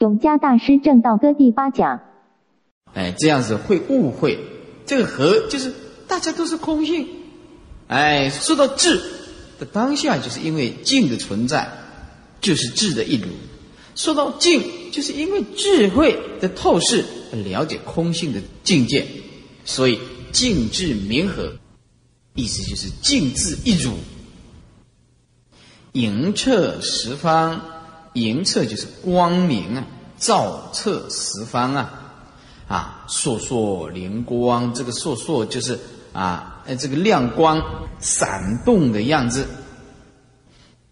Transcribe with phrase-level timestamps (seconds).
[0.00, 2.00] 永嘉大师正道歌第八讲。
[2.94, 4.38] 哎，这样子会误会，
[4.86, 5.74] 这个和就是
[6.08, 7.06] 大家都是空性。
[7.86, 8.98] 哎，说到智
[9.58, 11.70] 的当下，就是因为静的存在，
[12.40, 13.28] 就是智的一如；
[13.94, 17.04] 说到静，就是因为智慧的透视，
[17.44, 19.06] 了解空性的境界，
[19.66, 20.00] 所以
[20.32, 21.52] 静智明和，
[22.34, 23.92] 意思就是静智一如。
[25.92, 27.60] 莹彻十方，
[28.12, 29.86] 莹彻就是光明啊，
[30.18, 31.96] 照彻十方啊。
[32.68, 35.76] 啊，烁烁灵光，这个烁烁就是
[36.12, 37.60] 啊，呃，这个亮光
[37.98, 39.44] 闪动的样子。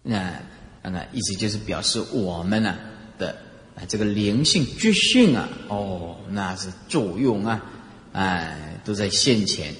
[0.03, 0.41] 那
[0.83, 2.75] 那意思就是表示我们呢
[3.17, 3.37] 的
[3.77, 7.63] 啊这个灵性觉性啊，哦，那是作用啊，
[8.11, 9.73] 哎，都在现前，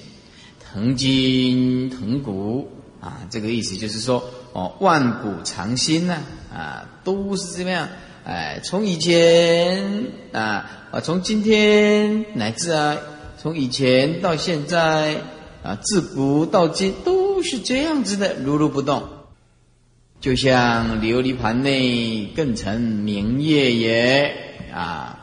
[0.58, 2.66] 腾筋腾骨
[2.98, 6.22] 啊，这个意思就是说哦，万古长新呢，
[6.52, 7.88] 啊都是这样。
[8.22, 12.98] 哎，从以前啊啊，从今天乃至啊，
[13.38, 15.16] 从以前到现在
[15.62, 19.08] 啊，自古到今都是这样子的，如如不动，
[20.20, 24.34] 就像琉璃盘内更成明月也
[24.70, 25.18] 啊，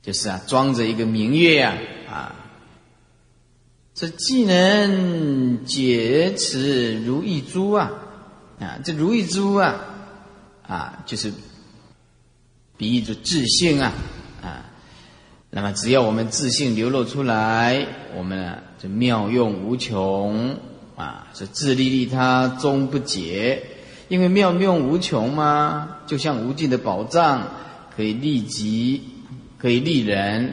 [0.00, 1.76] 就是啊，装着一个明月呀
[2.08, 2.36] 啊，
[3.94, 7.90] 这既能解此如意珠啊
[8.60, 9.92] 啊，这如意珠啊。
[10.68, 11.32] 啊，就是
[12.76, 13.92] 比喻着自信啊
[14.42, 14.66] 啊，
[15.48, 20.58] 那么只要我们自信流露出来，我们啊就妙用无穷
[20.96, 23.62] 啊，是自利利他终不竭，
[24.08, 27.48] 因为妙用无穷嘛，就像无尽的宝藏，
[27.94, 29.02] 可以利己，
[29.58, 30.52] 可以利人，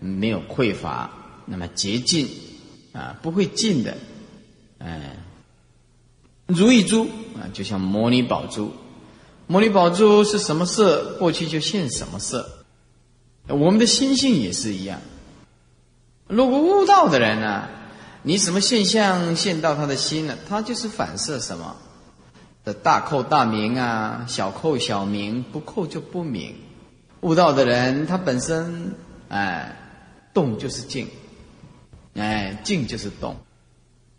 [0.00, 1.10] 没有匮乏，
[1.46, 2.28] 那么竭尽
[2.92, 3.96] 啊，不会尽的，
[4.80, 5.16] 哎，
[6.46, 8.72] 如意珠啊，就像摩尼宝珠。
[9.48, 12.64] 摩尼宝珠是什么色，过去就现什么色。
[13.48, 15.00] 我们的心性也是一样。
[16.26, 17.68] 如果悟道的人呢，
[18.22, 20.36] 你什么现象现到他的心呢？
[20.48, 21.76] 他就是反射什么
[22.64, 26.54] 的大扣大明啊，小扣小明，不扣就不明。
[27.20, 28.94] 悟道的人，他本身
[29.28, 29.76] 哎，
[30.34, 31.08] 动就是静，
[32.14, 33.36] 哎，静就是动，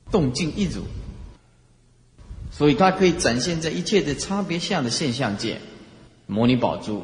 [0.09, 0.83] 动静一如。
[2.57, 5.59] 所以它可以展现在一切的差别相的现象界，
[6.25, 7.03] 摩尼宝珠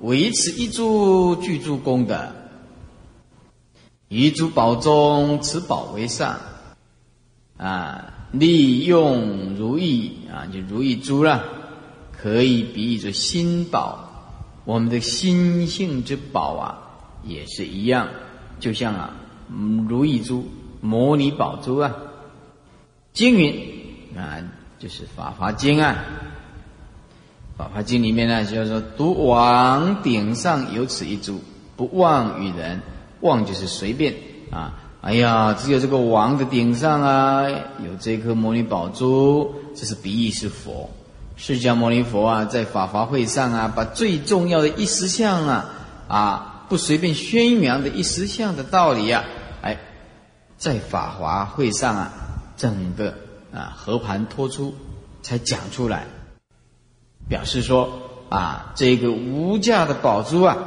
[0.00, 2.32] 维持一珠具足功德，
[4.08, 6.40] 一珠宝中持宝为上，
[7.58, 11.44] 啊，利用如意啊，就如意珠了，
[12.10, 14.08] 可以比喻作心宝，
[14.64, 16.80] 我们的心性之宝啊，
[17.22, 18.08] 也是一样，
[18.58, 19.16] 就像啊，
[19.86, 20.48] 如意珠、
[20.80, 21.94] 摩尼宝珠啊，
[23.12, 24.40] 经云啊。
[24.84, 25.96] 就是《法华经》啊，
[27.58, 31.40] 《法华经》里面呢，就是说，独王顶上有此一珠，
[31.74, 32.82] 不妄与人。
[33.20, 34.12] 妄就是随便
[34.50, 34.74] 啊。
[35.00, 40.90] 哎呀，只有这个王的顶上啊，有这颗摩尼宝珠，这是比喻是佛。
[41.34, 45.64] 释迦牟尼佛啊，在法华会上啊，把最重要的一实相啊，
[46.08, 49.24] 啊，不随便宣扬的一实相的道理啊，
[49.62, 49.78] 哎，
[50.58, 52.12] 在法华会上啊，
[52.58, 53.14] 整个。
[53.54, 54.74] 啊，和盘托出，
[55.22, 56.06] 才讲出来，
[57.28, 60.58] 表示说啊，这个无价的宝珠啊，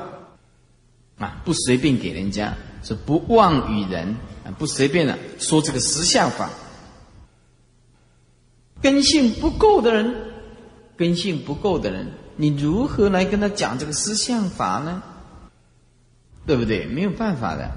[1.17, 4.15] 啊，不随便给人家，是不妄与人，
[4.45, 6.49] 啊，不随便的说这个实相法。
[8.81, 10.15] 根性不够的人，
[10.95, 15.03] 根性不够的人，你如何来跟他讲这个实相法呢？
[16.45, 16.85] 对不对？
[16.85, 17.69] 没有办法的，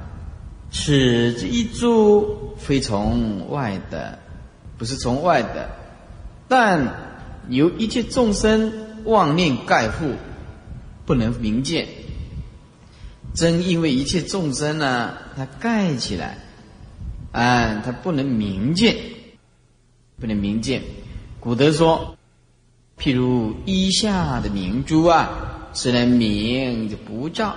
[0.70, 0.94] 此
[1.48, 4.16] 一珠非从外的。
[4.80, 5.68] 不是从外的，
[6.48, 6.94] 但
[7.50, 8.72] 由一切众生
[9.04, 10.14] 妄念盖覆，
[11.04, 11.86] 不能明见。
[13.34, 16.38] 正因为一切众生呢，它盖起来，
[17.30, 18.96] 啊，它不能明见，
[20.18, 20.80] 不能明见。
[21.40, 22.16] 古德说，
[22.98, 27.54] 譬如衣下的明珠啊，虽然明就不照，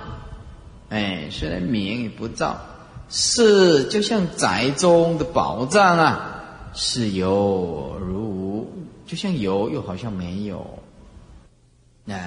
[0.90, 2.60] 哎，虽然明也不照，
[3.08, 6.30] 是就像宅中的宝藏啊。
[6.74, 8.72] 是有如无，
[9.06, 10.78] 就像有又好像没有。
[12.04, 12.18] 那，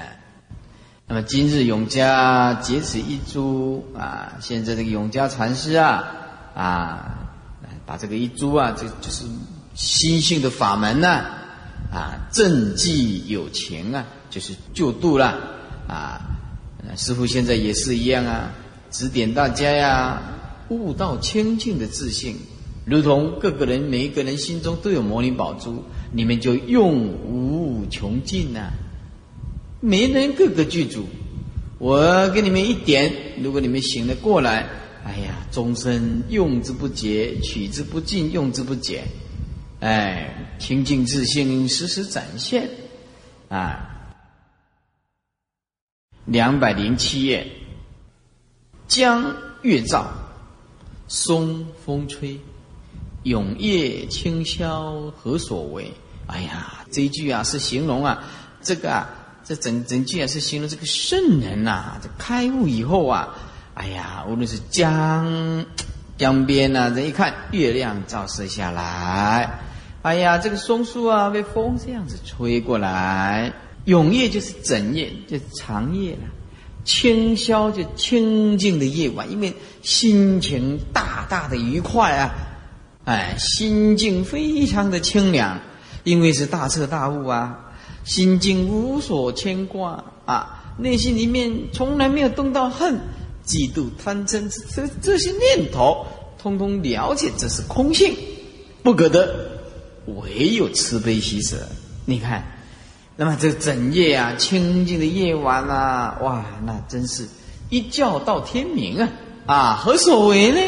[1.06, 6.04] 那么今日永嘉结此一珠啊，现在这个永嘉禅师啊
[6.56, 7.28] 啊，
[7.86, 9.26] 把这个一珠啊，这就是
[9.76, 11.26] 心性的法门呐
[11.92, 15.38] 啊，正济有情啊，就是救度了
[15.88, 16.22] 啊。
[16.96, 18.50] 师傅现在也是一样啊，
[18.92, 20.22] 指点大家呀，
[20.70, 22.38] 悟道清净的自信。
[22.90, 28.72] 如同各个人每一个人心中都有魔灵宝珠，你们就用无穷尽呐！
[29.82, 31.06] 没人个个具足。
[31.80, 33.12] 我给你们一点，
[33.44, 34.70] 如果你们醒了过来，
[35.04, 39.04] 哎呀，终身用之不竭，取之不尽，用之不竭，
[39.82, 42.70] 哎，清净自信时时展现，
[43.50, 43.84] 啊。
[46.24, 47.46] 两百零七页，
[48.88, 50.08] 江月照，
[51.08, 52.40] 松风吹，
[53.28, 55.92] 永夜清宵何所为？
[56.28, 58.24] 哎呀，这一句啊是形容啊，
[58.62, 59.10] 这个啊，
[59.44, 63.36] 这整整句啊是形容这个圣人呐，这开悟以后啊，
[63.74, 65.66] 哎呀，无论是江
[66.18, 69.60] 江边呐，人一看月亮照射下来，
[70.02, 73.54] 哎呀，这个松树啊被风这样子吹过来。
[73.86, 76.28] 永夜就是整夜，就是长夜了；
[76.84, 82.36] 清宵就清静的夜晚，因为心情大大的愉快啊，
[83.08, 85.62] 哎，心境非常的清凉，
[86.04, 87.58] 因为是大彻大悟啊，
[88.04, 93.00] 心境无所牵挂啊，内心里面从来没有动到恨、
[93.46, 96.06] 嫉妒、贪嗔这这些念头，
[96.38, 98.14] 通通了解这是空性，
[98.84, 99.62] 不可得，
[100.08, 101.56] 唯有慈悲喜舍。
[102.04, 102.44] 你看。
[103.20, 107.28] 那么这整夜啊，清静的夜晚啊，哇，那真是
[107.72, 109.10] 一觉到天明啊！
[109.48, 110.60] 啊，何所为呢？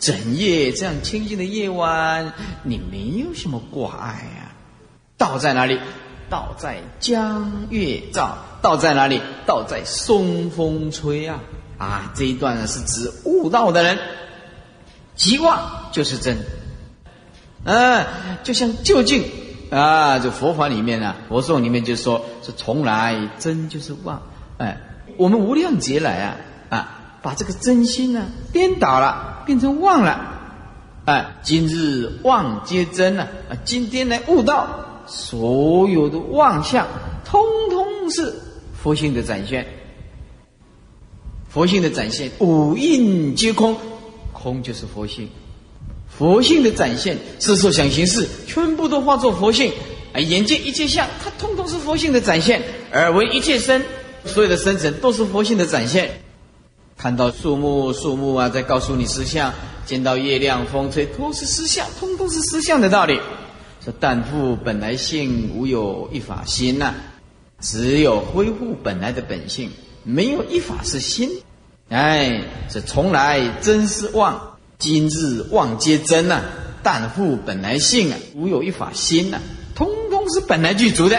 [0.00, 2.32] 整夜这样清静的夜晚，
[2.64, 4.56] 你没有什么挂碍啊。
[5.16, 5.78] 道在哪里？
[6.28, 8.38] 道在江月照。
[8.62, 9.20] 道在哪里？
[9.46, 11.40] 道在松风吹啊！
[11.78, 13.98] 啊，这一段呢是指悟道的人，
[15.14, 16.38] 即望就是真。
[17.64, 18.06] 嗯，
[18.42, 19.24] 就像就近。
[19.70, 24.20] 啊，这佛法里面呢，佛颂里面就说，是从来真就是妄，
[24.58, 24.80] 哎，
[25.16, 26.36] 我们无量劫来啊，
[26.70, 30.20] 啊，把这个真心呢颠倒了，变成妄了，
[31.06, 34.68] 哎，今日妄皆真了，啊，今天来悟道，
[35.06, 36.86] 所有的妄相，
[37.24, 38.34] 通通是
[38.82, 39.66] 佛性的展现，
[41.48, 43.76] 佛性的展现，五蕴皆空，
[44.32, 45.28] 空就是佛性。
[46.08, 49.72] 佛性的展现，色受想行识，全部都化作佛性。
[50.12, 52.60] 啊，眼见一切相，它通通是佛性的展现；
[52.92, 53.80] 耳闻一切声，
[54.24, 56.20] 所有的声尘都是佛性的展现。
[57.00, 59.50] 看到树木，树木啊，在告诉你实相；
[59.86, 63.18] 见到月亮，风吹，都是实相，通通是实相的道理。
[63.82, 66.92] 说但复本来性，无有一法心呐，
[67.58, 69.70] 只有恢复本来的本性，
[70.04, 71.30] 没有一法是心。
[71.88, 74.58] 哎，这从来真是妄。
[74.78, 76.42] 今日妄皆真呐，
[76.82, 79.38] 但复本来性啊，无有一法心呐，
[79.74, 81.18] 通通是本来具足的。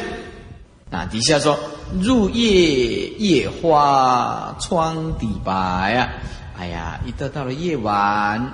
[0.92, 1.58] 啊，底下说
[2.00, 6.10] 入夜夜花窗底白啊，
[6.58, 8.54] 哎呀，一到到了夜晚，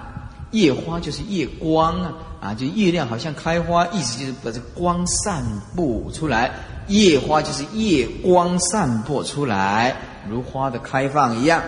[0.51, 5.43] 夜花就是夜光啊，啊，就月亮好像开花，意思就是把这光散
[5.75, 6.51] 布出来。
[6.87, 9.95] 夜花就是夜光散播出来，
[10.29, 11.61] 如花的开放一样，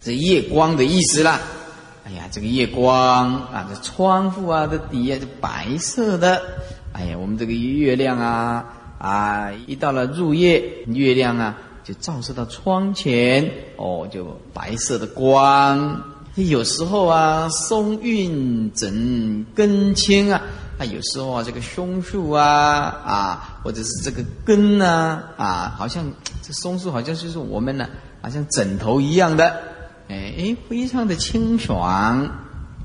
[0.00, 1.40] 这夜光的意思啦。
[2.06, 6.40] 哎呀，这个夜光啊，这窗户啊的底下是白色的。
[6.92, 8.64] 哎呀，我们这个月亮啊
[8.98, 16.02] 啊，一到了入夜，月亮啊就照射到窗前，哦，就白色的光。
[16.34, 20.42] 有时候啊，松韵整根青啊，
[20.78, 22.44] 啊，有时候啊，这个松树啊
[23.06, 26.04] 啊，或者是这个根呢啊，好像
[26.42, 27.88] 这松树好像就是我们呢，
[28.20, 29.44] 好像枕头一样的。
[30.08, 32.28] 哎哎，非常的清爽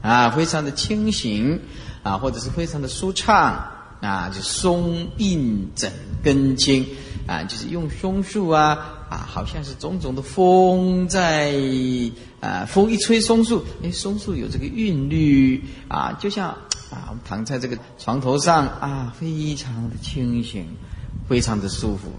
[0.01, 1.59] 啊，非常的清醒
[2.03, 3.70] 啊，或者是非常的舒畅
[4.01, 5.91] 啊，就松韵整
[6.23, 6.85] 根茎
[7.27, 11.53] 啊，就是用松树啊啊，好像是种种的风在
[12.39, 16.49] 啊，风一吹松树，哎，松树有这个韵律啊，就像
[16.89, 20.65] 啊，我们躺在这个床头上啊，非常的清醒，
[21.29, 22.11] 非常的舒服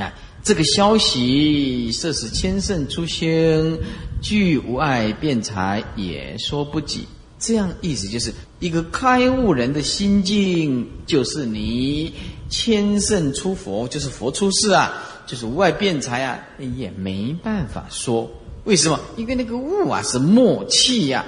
[0.00, 0.12] 啊。
[0.44, 3.78] 这个消息，设使千圣出兴，
[4.20, 7.08] 具无碍辩才，也说不及。
[7.44, 12.14] 这样意思就是，一个开悟人的心境，就是你
[12.48, 14.92] 千圣出佛，就是佛出世啊，
[15.26, 18.30] 就是无碍辩才啊，也没办法说。
[18.64, 18.98] 为什么？
[19.16, 21.24] 因为那个悟啊，是默契呀，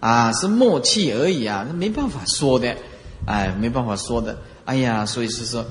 [0.00, 2.76] 啊，是默契而已啊，那没办法说的，
[3.26, 4.36] 哎，没办法说的。
[4.64, 5.64] 哎呀，所以是说。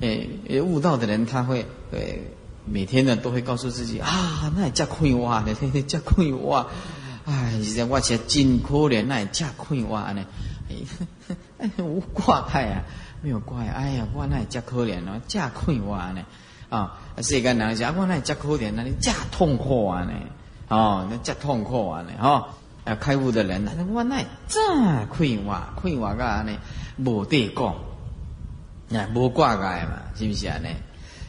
[0.00, 2.22] 诶，悟道的人他会，诶，
[2.64, 5.54] 每天呢都会告诉自己啊，那也加困哇呢，
[5.86, 6.66] 加困哇，
[7.24, 10.24] 哎，现在我真可怜，那也加困哇呢，
[11.58, 12.82] 哎，无挂碍啊，
[13.22, 16.22] 没有挂碍，哎呀，我那也加可怜了，加困哇呢，
[16.68, 20.12] 啊，世间人是啊我那也加可怜，那你加痛苦啊呢，
[20.68, 22.48] 哦，那加痛苦啊呢，哦，
[22.84, 24.60] 啊，开悟的人，那我那这
[25.10, 26.58] 困哇，困哇个呢，
[26.98, 27.74] 无地讲。
[28.88, 30.58] 那无挂碍嘛，是不是啊？
[30.58, 30.68] 呢，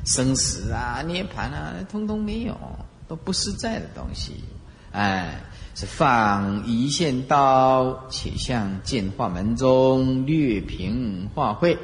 [0.06, 2.58] 生死啊、涅盘啊，通通没有，
[3.08, 4.44] 都不实在的东西。
[4.92, 5.40] 哎，
[5.76, 11.78] 是放一线道，且向见化门中略评化会。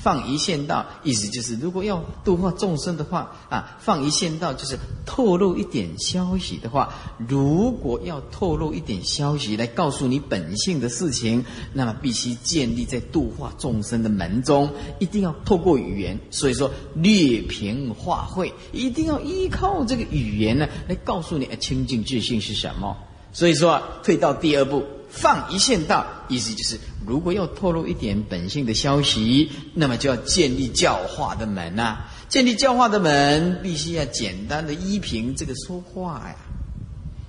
[0.00, 6.94] 放一线道，意思就是如果要度化众生的话啊，放一线道就是透露一点消息的话。
[7.26, 16.16] 如果要透露一点消息来告诉你本性的事情，那么必须建立在度化众生的门中，一定要透过语言。
[16.30, 22.96] 所以说略评化会，一定要依靠这个语言呢来告诉你清净自信是什么。
[23.32, 24.84] 所以说退到第二步。
[25.10, 32.00] 放一线道，意思就是，如果要透露一点本性的消息，那么就要建立教化的门呐。
[32.28, 36.36] 建立教化的门，必须要简单的依凭这个说话呀。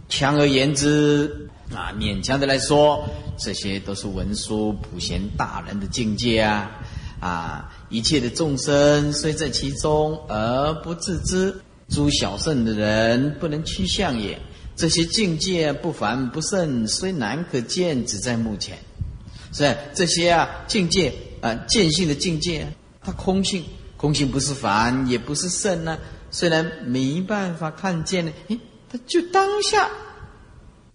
[0.09, 6.69] 强而言之啊，勉强的来说，这些都是文殊普贤大人的境界啊
[7.21, 7.73] 啊！
[7.89, 11.55] 一切的众生虽在其中而不自知，
[11.87, 14.37] 诸小圣的人不能趋向也。
[14.79, 18.77] 这些境界不凡不胜，虽难可见，只在目前。
[19.51, 22.65] 是这些啊境界啊见性的境界，
[23.01, 23.65] 它空性，
[23.97, 25.99] 空性不是凡，也不是圣呢。
[26.31, 28.57] 虽然没办法看见呢，诶，
[28.89, 29.89] 它就当下，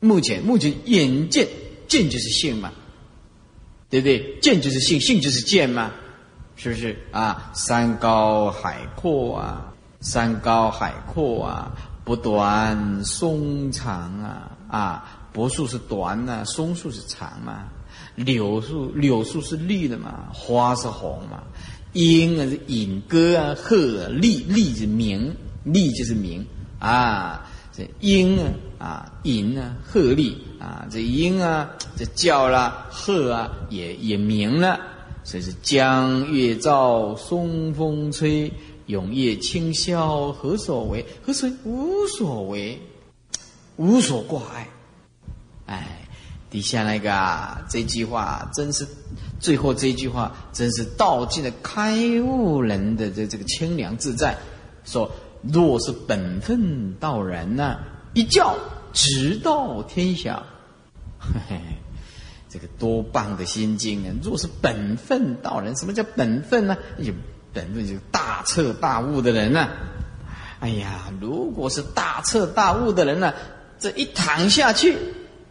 [0.00, 1.46] 目前目前眼见
[1.86, 2.72] 见就是性嘛，
[3.90, 4.38] 对不对？
[4.40, 5.92] 见就是性，性就是见嘛，
[6.56, 7.52] 是不是啊？
[7.54, 11.70] 山高海阔啊，山高海阔啊。
[12.04, 17.64] 不短松长啊啊，柏树是短呐，松树是长嘛，
[18.14, 21.42] 柳树柳树是绿的嘛，花是红嘛，
[21.94, 25.34] 莺啊是引歌啊，鹤丽丽是鸣，
[25.64, 26.44] 丽就是鸣
[26.78, 34.78] 啊，这莺啊啊引啊鹤丽啊，这莺啊这叫了，鹤啊也也鸣了，
[35.24, 38.52] 所以是江月照，松风吹。
[38.86, 41.04] 永夜清宵何所为？
[41.24, 42.80] 何所无所为？
[43.76, 44.68] 无所挂碍。
[45.66, 46.06] 哎，
[46.50, 48.86] 底下那个啊，这句话真是，
[49.40, 54.36] 最后这句话真是道尽了开悟人的这这个清凉自在。
[54.84, 55.10] 说
[55.42, 57.78] 若是本分道人呢，
[58.12, 58.54] 一叫
[58.92, 60.42] 直到天下。
[61.18, 61.60] 嘿嘿，
[62.50, 64.14] 这个多棒的心经啊！
[64.22, 66.76] 若是本分道人，什么叫本分呢？
[66.98, 67.12] 有。
[67.54, 69.68] 本分就是大彻大悟的人呢。
[70.60, 73.34] 哎呀，如果是大彻大悟的人呢，
[73.78, 74.96] 这一躺下去，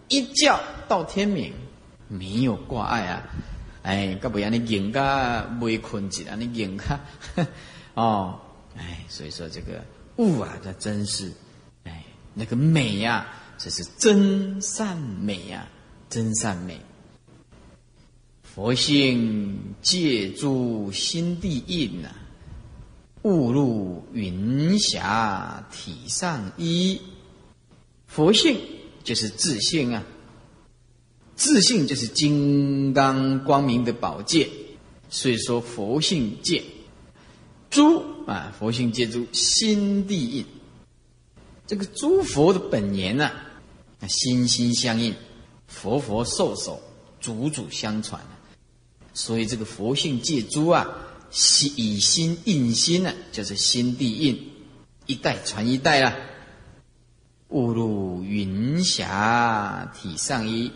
[0.07, 1.53] 一觉到天明，
[2.07, 3.23] 没有挂碍啊。
[3.83, 6.99] 哎，该不要你硬个没困起来，你硬个
[7.93, 8.39] 哦。
[8.75, 9.83] 哎，所以说这个
[10.15, 11.31] 悟啊，这真是
[11.83, 13.27] 哎那个美呀，
[13.59, 15.67] 这是真善美呀，
[16.09, 16.81] 真善美。
[18.53, 22.09] 佛性借助心地印呐，
[23.23, 27.01] 误入云霞体上衣。
[28.05, 28.55] 佛性
[29.03, 30.03] 就是自信啊，
[31.35, 34.47] 自信就是金刚光明的宝剑。
[35.09, 36.63] 所以说佛性借
[37.71, 40.45] 诸啊，佛性借助心地印。
[41.65, 43.31] 这个诸佛的本源呐，
[44.07, 45.15] 心心相印，
[45.65, 46.79] 佛佛授受，
[47.19, 48.23] 祖祖相传。
[49.13, 50.87] 所以这个佛性借诸啊，
[51.29, 54.51] 心以心印心呢，就是心地印，
[55.05, 56.15] 一代传一代啊。
[57.49, 60.71] 误入云霞体上衣，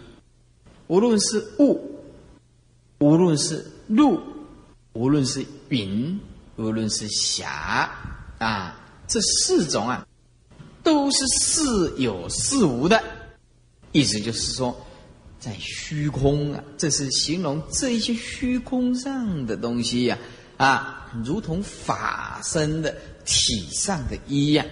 [0.86, 2.00] 无论是雾，
[3.00, 4.20] 无论是露，
[4.94, 6.20] 无论是云，
[6.58, 7.90] 无论是霞
[8.38, 10.08] 啊，这四种啊，
[10.84, 13.04] 都是似有似无的，
[13.92, 14.80] 意思就是说。
[15.40, 20.18] 在虚空啊，这是形容这一些虚空上的东西呀，
[20.58, 24.66] 啊，如同法身的体上的一样，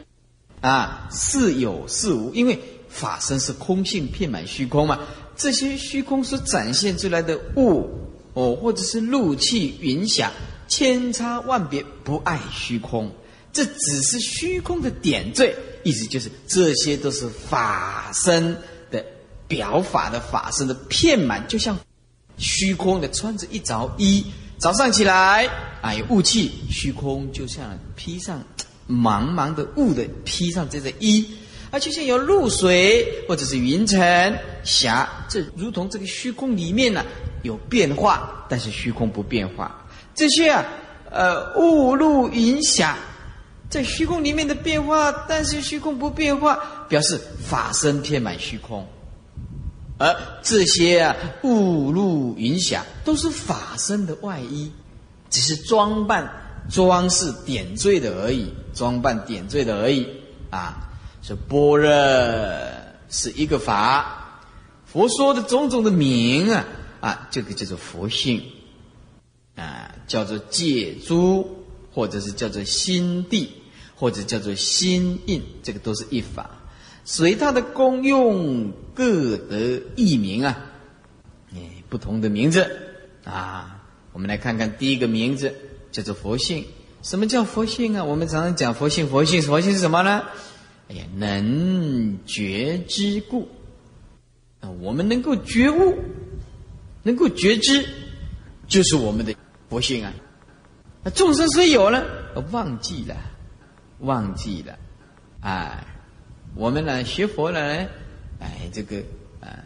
[0.62, 5.00] 啊，似有似无，因为法身是空性，遍满虚空嘛。
[5.38, 7.90] 这些虚空所展现出来的物，
[8.34, 10.32] 哦，或者是露气云霞，
[10.68, 13.12] 千差万别，不爱虚空。
[13.54, 18.58] 这只是虚空的点缀，意思就是这些都是法身。
[19.48, 21.78] 表法的法身的片满，就像
[22.38, 24.26] 虚空的穿着一着衣。
[24.58, 25.50] 早上起来，
[25.82, 28.42] 啊，有雾气，虚空就像披上
[28.90, 31.28] 茫茫的雾的披上这件衣，
[31.72, 34.00] 啊，就像有露水或者是云层
[34.64, 37.04] 霞，这如同这个虚空里面呢
[37.44, 39.86] 有变化，但是虚空不变化。
[40.16, 40.66] 这些啊，
[41.12, 42.98] 呃，雾露云霞，
[43.70, 48.88] 在虚空里面的变化，但是虚空不变化，表示法身遍满虚空。
[49.98, 54.72] 而这些啊，雾露云霞都是法身的外衣，
[55.30, 56.30] 只是装扮
[56.70, 60.08] 装饰点缀的而已，装扮点缀的而已
[60.50, 60.90] 啊。
[61.22, 61.90] 说般若
[63.10, 64.42] 是一个法，
[64.86, 66.66] 佛说的种种的名啊
[67.00, 68.44] 啊，这个叫做佛性
[69.56, 73.50] 啊，叫做戒珠，或者是叫做心地，
[73.96, 76.50] 或者叫做心印，这个都是一法，
[77.06, 80.58] 随它的功用各得一名啊，
[81.54, 82.68] 哎，不同的名字
[83.24, 83.84] 啊。
[84.12, 85.54] 我们来看看第一个名字
[85.92, 86.66] 叫做佛性。
[87.02, 88.04] 什么叫佛性啊？
[88.04, 90.24] 我们常常讲佛性，佛性，佛性是什么呢？
[90.90, 93.48] 哎呀，能觉知故
[94.62, 95.96] 啊，我们能够觉悟，
[97.04, 97.88] 能够觉知，
[98.68, 99.36] 就是我们的
[99.70, 100.12] 佛性啊。
[101.04, 102.04] 那众生虽有了，
[102.52, 103.16] 忘记了，
[104.00, 104.78] 忘记了，
[105.42, 105.86] 哎，
[106.56, 107.60] 我们呢学佛了，
[108.40, 108.98] 哎，这个
[109.42, 109.60] 啊，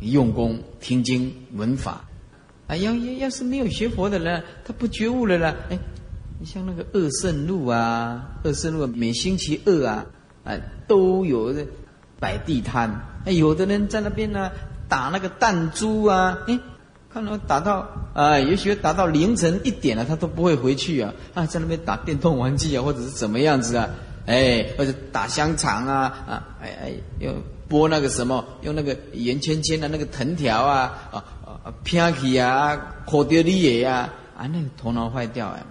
[0.00, 2.04] 用功听经闻法，
[2.66, 5.78] 啊，要要要是没有学佛的人，他不觉悟了呢，哎，
[6.38, 10.06] 你像那个二圣路啊，二圣路每星期二啊。
[10.48, 11.66] 哎，都有的
[12.20, 12.88] 摆地摊，
[13.24, 14.52] 哎，有的人在那边呢
[14.88, 16.56] 打那个弹珠啊，哎，
[17.12, 17.84] 看到打到
[18.14, 23.90] 啊，也许打到凌晨一点了，他都不会回去啊，啊，在那边打电动玩具啊，或者是怎么样子啊，
[24.26, 27.34] 哎，或者打香肠啊，啊，哎哎，用
[27.68, 35.62] 拨那个什么，用那个圆圈圈的那个藤条啊，啊啊，偏起啊，磕掉你也呀，啊，那个头脑坏掉哎，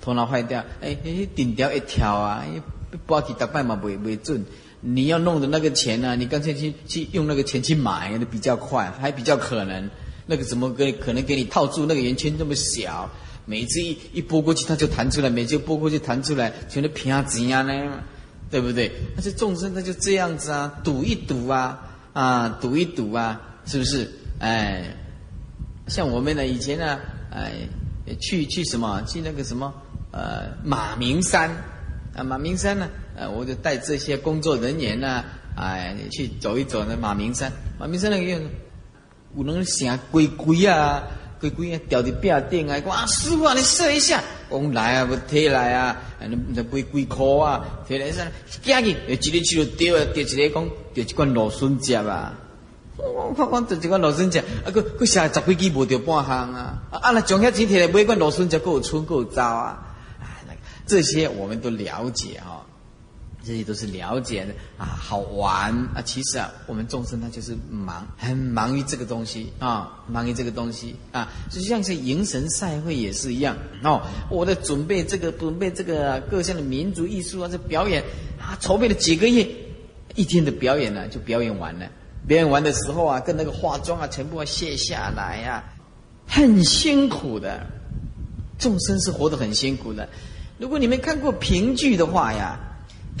[0.00, 2.60] 头脑坏掉，哎哎，顶掉一条啊，哎。
[3.06, 4.44] 包起大半嘛，不不准。
[4.80, 6.16] 你要弄的那个钱呢？
[6.16, 9.88] 你干脆去去用那个钱去买，那比较快，还比较可能。
[10.26, 11.86] 那个怎么给可能给你套住？
[11.86, 13.08] 那个圆圈这么小，
[13.46, 18.02] 每次一一拨过去，它就弹出来；每次拨过去弹出来，全都平钱啊呢，
[18.50, 18.90] 对不对？
[19.16, 21.80] 那些众生他就这样子啊，赌一赌啊，
[22.12, 24.10] 啊，赌一赌啊，是不是？
[24.38, 24.96] 哎，
[25.86, 26.98] 像我们呢，以前呢，
[27.30, 27.52] 哎，
[28.20, 29.02] 去去什么？
[29.06, 29.72] 去那个什么？
[30.12, 31.50] 呃，马鸣山。
[32.12, 32.88] 啊，马鸣山呢？
[33.16, 35.24] 呃，我就带这些工作人员呢，
[35.56, 37.52] 哎，去走一走那马鸣山。
[37.78, 38.40] 马鸣山那个有
[39.36, 41.04] 有人想龟龟啊，
[41.40, 44.22] 龟龟啊，吊伫壁顶啊，讲啊，师傅啊，你试一下。
[44.50, 48.26] 讲来啊，不提来啊，那那龟龟壳啊，摕来上，
[48.62, 52.34] 夹去，一个去就丢啊，丢一个讲，丢一罐芦笋汁啊。
[52.96, 56.82] 我我我丢一罐芦笋汁，啊，佮佮下十几支无着半项啊。
[56.90, 59.86] 啊，那将遐钱摕来买罐芦笋夹，够有春够有招啊。
[60.20, 60.26] 啊
[60.86, 62.66] 这些我们都了解哈，
[63.44, 66.02] 这些都是了解的啊，好玩啊。
[66.04, 71.28] 其实啊，我们众生他就是忙，很忙于这个东西啊，忙于这个东西啊。
[71.50, 78.02] 就像是迎神赛会也是一样哦，我在准备这个，准备这个各项的民族艺术啊，这表演
[78.38, 79.48] 啊，筹备了几个月，
[80.14, 81.86] 一天的表演呢就表演完了。
[82.26, 85.64] 表演完的时候啊，跟那个化妆啊，全部要卸下来呀，
[86.26, 87.66] 很辛苦的。
[88.58, 90.06] 众生是活得很辛苦的。
[90.58, 92.60] 如果你没看过评剧的话呀，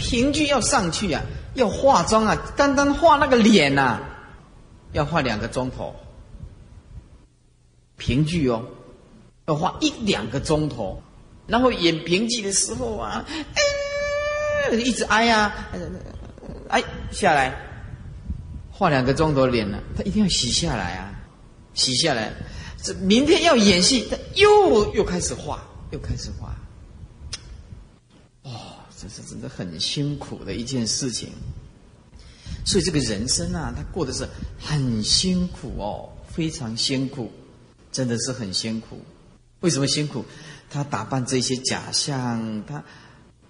[0.00, 4.00] 评剧要上去啊，要化妆啊，单单画那个脸呐，
[4.92, 5.94] 要画两个钟头。
[7.98, 8.64] 评剧哦，
[9.46, 11.02] 要画一两个钟头，
[11.46, 13.22] 然后演评剧的时候啊，
[14.72, 15.52] 一直挨呀，
[16.68, 17.54] 哎下来，
[18.72, 21.12] 画两个钟头脸呢，他一定要洗下来啊，
[21.74, 22.32] 洗下来，
[22.82, 26.56] 这明天要演戏，他又又开始画，又开始画。
[29.00, 31.30] 这是真的很辛苦的一件事情，
[32.66, 37.32] 所以这个人生啊，他过的是很辛苦哦，非常辛苦，
[37.90, 38.98] 真的是很辛苦。
[39.60, 40.22] 为什么辛苦？
[40.68, 42.84] 他打扮这些假象，他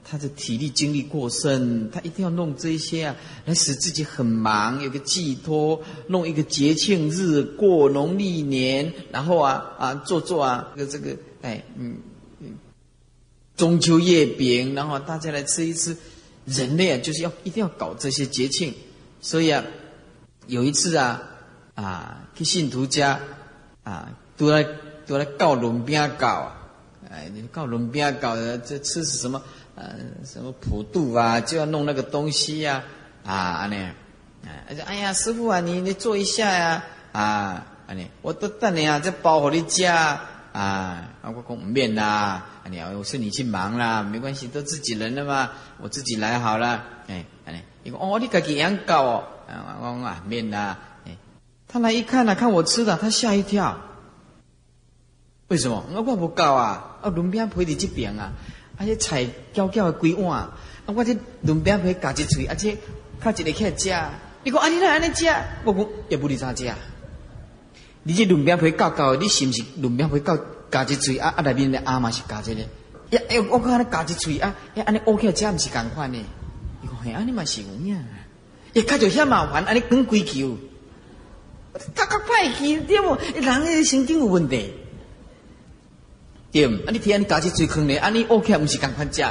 [0.04, 11.96] 他的体力精力过剩，他一定要弄这些啊，来使自己很忙，有个寄托，弄一个节庆日过农历年，然后啊啊做做啊，这个这个哎嗯。
[13.60, 15.94] 中秋月饼，然后大家来吃一吃。
[16.46, 18.74] 人类啊，就是要一定要搞这些节庆。
[19.20, 19.62] 所以啊，
[20.46, 21.22] 有一次啊，
[21.74, 23.20] 啊，去信徒家
[23.82, 24.64] 啊，都来
[25.06, 26.50] 都来告轮边搞，
[27.10, 29.42] 哎，你告轮边搞的，这吃是什么？
[29.74, 29.94] 呃，
[30.24, 32.82] 什么普渡啊，就要弄那个东西呀，
[33.26, 33.94] 啊，那样，
[34.42, 40.18] 哎，哎呀，师傅啊，你你坐一下呀，啊，啊你，我都等你啊，这包好你家。
[40.52, 42.44] 啊，啊，我讲唔免啦，
[42.98, 46.84] 我是你去忙啦，没关系，都自己人了嘛，我自己来好了。
[47.08, 50.78] 哎，哎，你讲哦，你自己养狗哦，啊，我讲啊，免啦。
[51.06, 51.16] 哎，
[51.66, 53.80] 他来一看呢，看我吃的，他吓一跳。
[55.48, 55.84] 为什么？
[55.92, 58.32] 我我不搞啊，啊，轮边陪你这边啊，
[58.76, 60.52] 而且菜搅搅的几碗，啊，
[60.86, 62.76] 我这轮边陪夹一嘴，而且
[63.20, 63.92] 靠一个起来吃。
[64.44, 65.26] 你讲啊，你来安尼吃，
[65.64, 66.72] 我讲也不理咋吃。
[68.02, 70.38] 你这轮边陪搞搞，你是不是轮边陪搞
[70.70, 72.60] 夹一嘴啊啊内面的阿嘛是夹这个，
[73.10, 76.18] 呀哎我看你夹一嘴啊，呀安尼 OK 这毋是共款呢？
[76.82, 78.02] 伊讲嘿，安尼嘛是有影，
[78.72, 80.56] 伊较就遐麻烦，安尼讲规球，
[81.94, 83.18] 较较歹去对无？
[83.40, 84.72] 人诶神经有问题，
[86.52, 89.22] 对毋，啊你听你夹一嘴坑咧，安尼乌起来毋是共款食，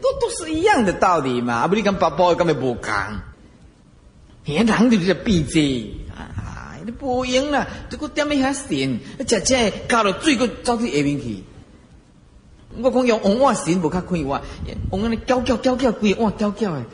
[0.00, 2.92] 都都是一样的道理嘛，啊不你讲包包根本无共，
[4.44, 5.94] 嘿人就是闭嘴。
[6.84, 11.44] 你无用啦，这个点么遐神，食食加了水，个走去下面去。
[12.78, 14.40] 我讲用红瓦神无较快活，
[14.90, 16.84] 红安尼搅搅搅搅，规碗搅搅诶，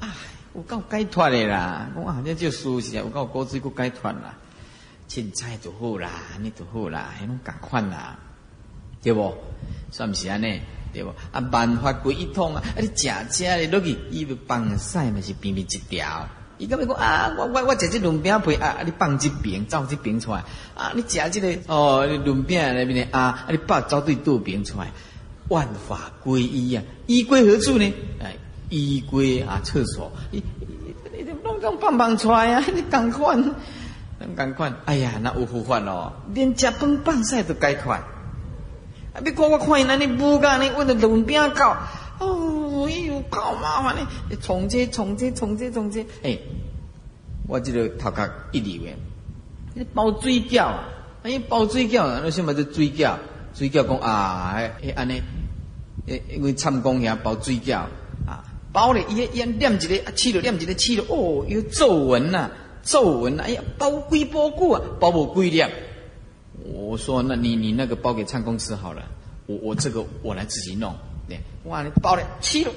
[0.00, 0.08] 唉，
[0.54, 1.90] 有够解脱诶啦。
[1.96, 4.34] 我啊，这就舒适啊，有够果水够解脱啦。
[5.08, 8.18] 凊彩就好啦，安尼就好啦，迄种共款啦，
[9.02, 9.34] 对无？
[9.90, 10.60] 算毋是安尼，
[10.92, 11.14] 对无？
[11.32, 16.28] 啊，万法归一统啊，啊，你食食的落去，伊要放屎嘛是边边一条。
[16.58, 24.92] 伊咁咪讲啊，我我我食这轮饼皮啊，你放这边，走这边出来啊，你食这个哦，轮饼那边的啊，你把走对肚边出来，
[25.48, 27.92] 万法归一啊，一归何处呢？
[28.22, 28.36] 哎，
[28.68, 30.42] 一归啊，厕所，你
[31.12, 33.36] 你你弄咁棒棒出来啊， 你赶快，
[34.36, 37.96] 赶快，哎呀，那有福法咯，连食饭放屎都解快，
[39.14, 41.76] 啊，别看我看伊那你不干你，我的轮饼搞。
[42.18, 44.36] 哦，哎呦，好麻烦嘞！
[44.40, 46.04] 重接、重接、重接、重接。
[46.22, 46.38] 哎，
[47.48, 48.96] 我这个头壳一里面，
[49.74, 50.74] 你包水饺，
[51.22, 53.16] 哎，包水饺，那什么叫水饺？
[53.54, 55.20] 水饺讲啊，哎，安尼，
[56.06, 57.80] 诶，因为参公遐包水饺
[58.26, 62.50] 啊，包咧，伊伊念一个，起了念一个，起了，哦，有皱纹呐，
[62.82, 65.62] 皱纹呐，哎呀，包几包久啊，包不龟粒。
[66.64, 69.02] 我说，那你你那个包给唱公吃好了，
[69.46, 70.94] 我我这个我来自己弄。
[71.64, 71.82] 哇！
[71.82, 72.72] 你包了七了，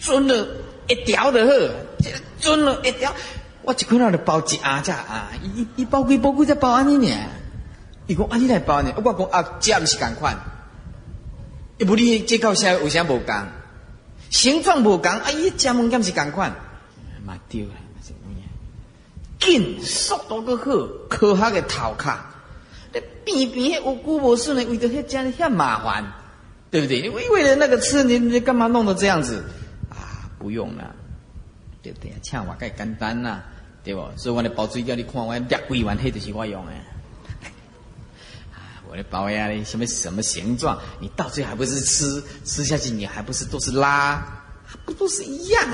[0.00, 0.46] 准了
[0.88, 1.52] 一条的好，
[2.40, 3.12] 准了一条。
[3.62, 7.14] 我一看到就包一阿只啊，一一包几包几才包安尼呢？
[8.06, 8.92] 伊讲安尼来包呢？
[8.96, 10.36] 我讲啊，这毋是共款，
[11.78, 12.72] 伊不你这靠啥？
[12.78, 13.34] 为啥无共？
[14.30, 16.50] 形状无共，啊，伊加物件是共款，
[17.24, 17.74] 嘛丢了，
[19.38, 20.64] 紧速度个好，
[21.08, 22.12] 科学的头壳，
[22.92, 26.21] 你边边有骨无顺的，为着遐真遐麻烦。
[26.72, 27.02] 对不对？
[27.02, 29.44] 你为为了那个吃，你你干嘛弄得这样子
[29.90, 30.26] 啊？
[30.38, 30.94] 不用了，
[31.82, 32.10] 对不对？
[32.22, 33.42] 抢我盖简单呐，
[33.84, 34.00] 对不？
[34.16, 36.72] 所以我的包水饺，你看我两几万，黑就是我用的。
[38.56, 40.80] 啊，我的包呀，什么什么形状？
[40.98, 42.90] 你到最后还不是吃吃下去？
[42.90, 44.26] 你还不是都是拉？
[44.86, 45.68] 不都是一样？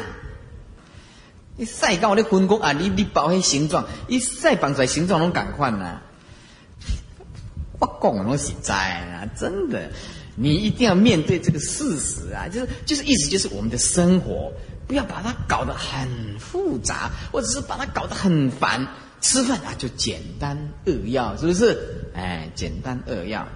[1.56, 2.72] 你晒干我的分工啊！
[2.72, 6.00] 你你包黑形状，一晒绑出来形状拢赶快呐！
[7.78, 9.92] 我讲拢实在啊，真的。
[10.38, 14.52] 你一定要面对这个事实啊，就是就是意思就是我们的生活
[14.86, 18.86] 不要把它搞得很复杂，或者是把它搞得很烦。
[19.20, 22.04] 吃饭啊就简单扼要，是不是？
[22.14, 23.48] 哎，简单扼要。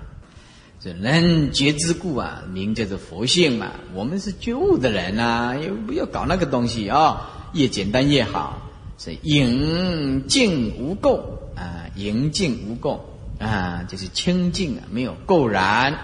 [0.81, 3.71] 这人觉之故啊，名叫做佛性嘛。
[3.95, 8.61] 我们是觉悟的人呐，又不要搞那个东西啊，越简单越好。
[8.99, 11.21] 是宁静无垢
[11.55, 12.99] 啊，宁静无垢
[13.39, 15.97] 啊，就是清净啊，没有垢然。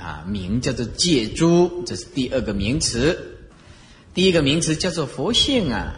[0.00, 3.36] 啊，名叫做戒珠，这是第二个名词。
[4.14, 5.94] 第一个名词叫做佛性啊，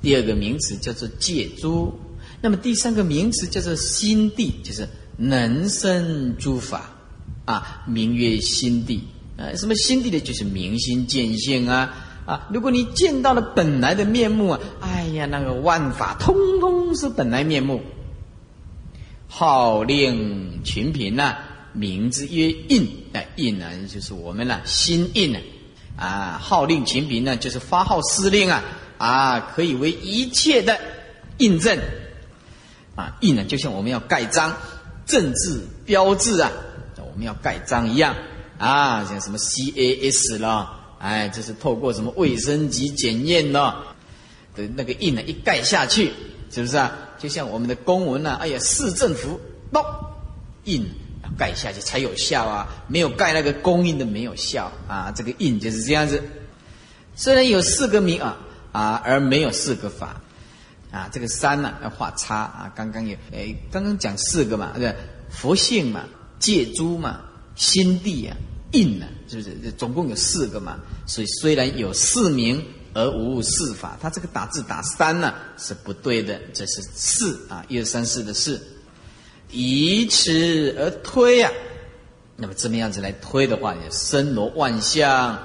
[0.00, 1.92] 第二个名词叫做戒珠。
[2.40, 6.90] 那么第三个名词叫做心地，就是能生诸法
[7.44, 9.02] 啊，名曰心地。
[9.36, 10.20] 啊，什么心地呢？
[10.20, 12.48] 就是明心见性啊啊！
[12.50, 17.82] 如果你见到了本来的面目啊，哎呀，那个万法通通是本来面目，
[19.26, 21.36] 号令群品呐。
[21.74, 25.38] 名字曰印，哎，印呢就是我们呢心印呢，
[25.96, 28.62] 啊，号令秦平呢就是发号施令啊，
[28.98, 30.78] 啊，可以为一切的
[31.38, 31.78] 印证，
[32.94, 34.54] 啊，印呢就像我们要盖章、
[35.06, 36.52] 政治标志啊，
[37.10, 38.14] 我们要盖章一样
[38.58, 43.76] 啊，像什么 CAS 了，哎，这是透过什么卫生局检验呢
[44.54, 46.12] 的那个印呢一盖下去，
[46.50, 46.92] 是不是啊？
[47.18, 49.40] 就像我们的公文呢，哎呀，市政府
[49.72, 49.82] 啵
[50.64, 50.86] 印。
[51.36, 52.66] 盖下去才有效啊！
[52.88, 55.12] 没有盖那个供应的没有效啊！
[55.14, 56.22] 这个印就是这样子。
[57.14, 58.36] 虽然有四个名啊
[58.72, 60.20] 啊，而没有四个法
[60.90, 61.08] 啊。
[61.12, 62.72] 这个三呢要画叉啊。
[62.74, 64.94] 刚刚有诶，刚刚讲四个嘛，对
[65.30, 66.04] 佛性嘛，
[66.38, 67.20] 戒诸嘛，
[67.54, 68.36] 心地啊，
[68.72, 69.72] 印呢，是不是？
[69.72, 70.78] 总共有四个嘛。
[71.06, 78.60] 所以虽然有四名而无四法，他这个打字打三呢是不对的，这是四啊，一二三四的四。
[79.50, 81.52] 以此而推啊，
[82.36, 85.38] 那么这么样子来推的话，也森罗万象，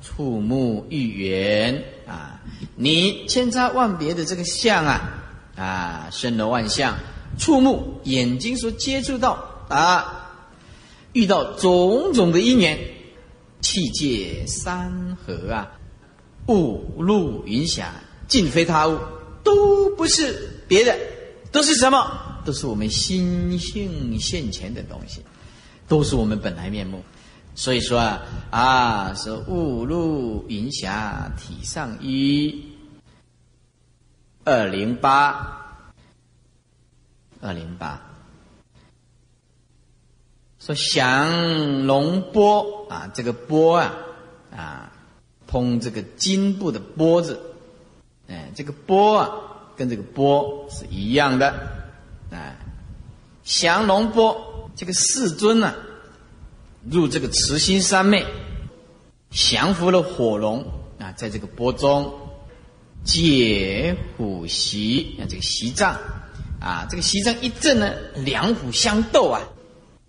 [0.00, 2.40] 触目欲缘啊，
[2.76, 5.24] 你千差万别的这个相啊
[5.56, 6.96] 啊，森罗万象，
[7.38, 10.30] 触目眼睛所接触到啊，
[11.12, 12.78] 遇到种种的因缘，
[13.60, 15.72] 气界山河啊，
[16.46, 17.92] 雾露云霞，
[18.28, 18.98] 尽非他物，
[19.42, 20.96] 都不是别的，
[21.50, 22.27] 都是什么？
[22.44, 25.22] 都是我们心性现前的东西，
[25.86, 27.02] 都是我们本来面目。
[27.54, 32.64] 所以说啊，啊，是雾露云霞体上衣，
[34.44, 35.84] 二零八，
[37.40, 38.00] 二零八。
[40.60, 43.94] 说降龙波啊，这个波啊
[44.54, 44.92] 啊，
[45.46, 47.40] 通这个金部的波字，
[48.28, 49.30] 哎，这个波啊，
[49.76, 51.77] 跟这个波是一样的，
[52.30, 52.56] 哎，
[53.42, 55.74] 降龙波这个世尊呢，
[56.90, 58.26] 入这个慈心三昧，
[59.30, 60.66] 降服了火龙
[60.98, 62.12] 啊，在这个波中
[63.04, 65.96] 解虎袭啊，这个袭杖
[66.60, 69.40] 啊，这个袭杖一震呢，两虎相斗啊。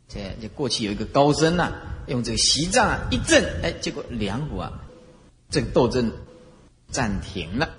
[0.08, 1.72] 这这过去有一个高僧呐，
[2.08, 4.74] 用这个席杖啊一震，哎，结果两虎啊，
[5.50, 6.12] 这个斗争
[6.90, 7.70] 暂停了，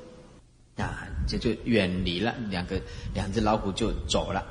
[0.77, 2.81] 啊，这就远离了，两个
[3.15, 4.45] 两只老虎就走了。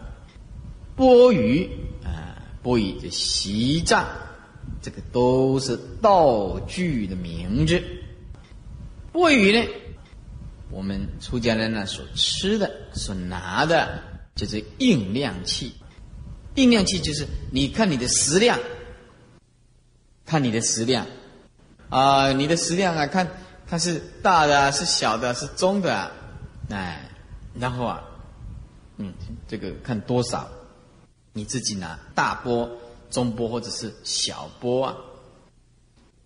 [0.95, 1.67] 钵盂
[2.03, 4.05] 啊，钵盂这席杖，
[4.81, 7.81] 这个都是道具的名字。
[9.11, 9.69] 钵盂呢，
[10.71, 14.01] 我们出家人呢所吃的、所拿的，
[14.35, 15.73] 就是应量器。
[16.55, 18.59] 定量器就是你看你的食量，
[20.25, 21.05] 看你的食量，
[21.89, 23.27] 啊，你的食量啊，看
[23.67, 26.11] 它是大的，是小的，是中的，
[26.69, 27.09] 哎，
[27.59, 28.03] 然后啊，
[28.97, 29.13] 嗯，
[29.47, 30.47] 这个看多少，
[31.33, 32.69] 你自己拿大波、
[33.09, 34.95] 中波或者是小波啊。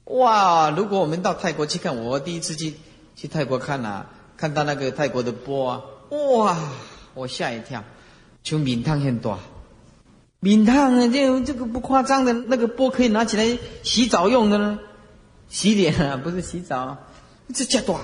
[0.06, 2.74] 哇，如果我们到泰国去看，我第一次去
[3.16, 6.58] 去泰国看呐，看到那个泰国的波啊，哇，
[7.14, 7.84] 我吓一跳，
[8.44, 9.40] 就名堂很多。
[10.42, 14.78] 米烫啊，这这个不夸张的，那个波可以拿起来洗澡用的呢，
[15.48, 16.98] 洗脸啊，不是洗澡，
[17.54, 17.98] 这叫多。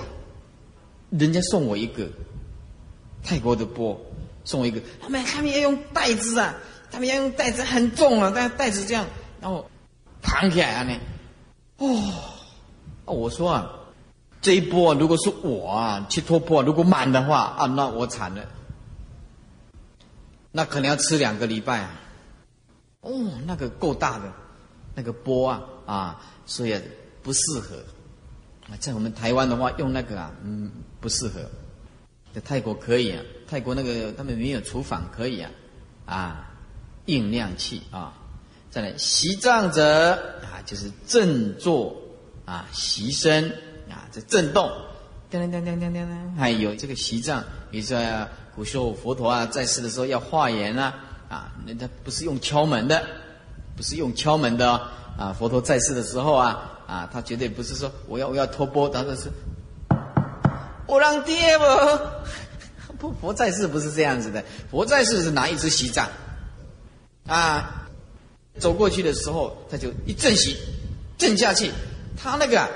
[1.10, 2.08] 人家送我一个
[3.22, 4.00] 泰国的钵，
[4.44, 6.54] 送我一个，他们他们要用袋子啊，
[6.90, 9.06] 他们要用袋子很重啊，但袋子这样，
[9.40, 9.68] 然后
[10.22, 10.98] 扛起来啊呢，
[11.78, 12.14] 哦，
[13.04, 13.70] 我说啊，
[14.40, 18.44] 这一波如果是我啊去托钵，如果满的话啊，那我惨了，
[20.52, 21.90] 那可能要吃两个礼拜啊。
[23.02, 23.10] 哦，
[23.46, 24.30] 那个够大的，
[24.94, 26.78] 那个波啊啊，所以
[27.22, 27.76] 不适合。
[28.78, 31.40] 在我们台湾的话，用那个啊，嗯，不适合。
[32.34, 35.50] 在泰国可以啊，泰国那个他们没有厨房可以啊，
[36.06, 36.50] 啊，
[37.06, 38.14] 应量器啊。
[38.70, 41.96] 再来，席杖者啊，就是振作
[42.44, 43.50] 啊，习声
[43.88, 44.70] 啊，这震动，
[45.30, 47.98] 叮叮叮叮叮叮，还有这个席杖，比如说
[48.54, 50.94] 古时候佛陀啊在世的时候要化缘啊。
[51.30, 53.00] 啊，那他不是用敲门的，
[53.76, 54.68] 不是用敲门的
[55.16, 55.32] 啊！
[55.32, 59.30] 佛陀在世的时候啊，啊，他绝对不是说我要我要托钵，他说是，
[60.90, 61.64] 我让爹不，
[62.98, 66.08] 不佛在世不是这样子的，佛在世是拿一只席杖，
[67.26, 67.88] 啊，
[68.58, 70.56] 走过去的时候他就一震席，
[71.16, 71.70] 震下去，
[72.16, 72.68] 他那个，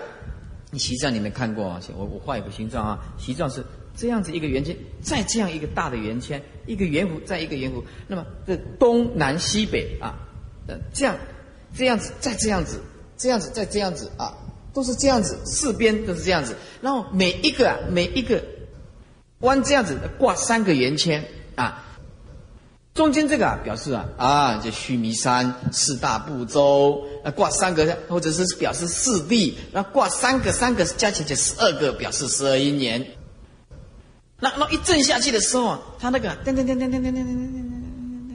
[0.71, 1.81] 你席杖你没看过啊？
[1.97, 3.65] 我我画一个形状啊，席杖是。
[3.97, 10.19] 这样子一个圆圈，再这样一个大的圆圈，一个圆弧，再一个圆弧，那么这东南西北啊，
[10.93, 11.17] 这样，
[11.73, 12.81] 这样子，再这样子，
[13.17, 14.35] 这样子，再这样子啊，
[14.75, 18.45] 都是这样子，四边都是这样子，然后每一个啊，每一个
[19.39, 21.85] 弯这样子挂三个圆圈啊，
[22.93, 33.07] 中间这个啊表示啊啊，这须弥山四大部洲啊挂三个，或者是表示四地，那挂三个，三个加起来就十二个，表示十二因缘。
[34.41, 37.75] 那那一震下去的时候啊，它那个噔噔噔噔噔噔噔噔噔噔噔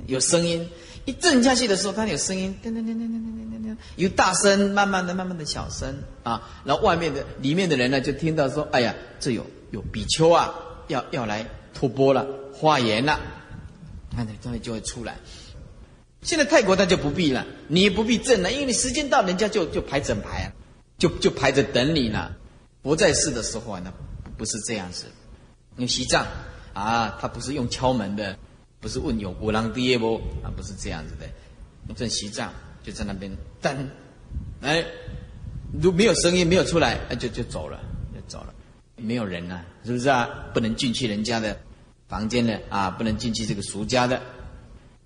[0.07, 0.65] 有声音；
[1.05, 6.41] 一震下去的时候，它有声音噔噔噔噔噔噔噔噔，由大声慢慢的、慢慢的小声啊。
[6.63, 10.53] 然后外面的、里面的人呢，就听到说：“哎呀，这有有比丘啊，
[10.87, 13.19] 要要来托钵了，化缘了。”
[14.15, 15.17] 看，这样就会出来。
[16.21, 20.51] 现在泰国他就不必了，你也不必震了，因为你时间到，人家就就排整排啊，
[20.97, 22.31] 就就排着等你呢。
[22.81, 23.93] 不在世的时候啊，那
[24.37, 25.05] 不是这样子。
[25.77, 26.25] 用西藏
[26.73, 28.37] 啊，他不是用敲门的，
[28.81, 31.27] 不是问有五郎爹不啊，不是这样子的。
[31.87, 33.89] 用西藏就在那边等，
[34.61, 34.85] 哎，
[35.81, 37.79] 如没有声音没有出来，那就就走了，
[38.13, 38.53] 就走了，
[38.95, 40.29] 没有人呐，是不是啊？
[40.53, 41.59] 不能进去人家的
[42.07, 44.21] 房间的啊，不能进去这个俗家的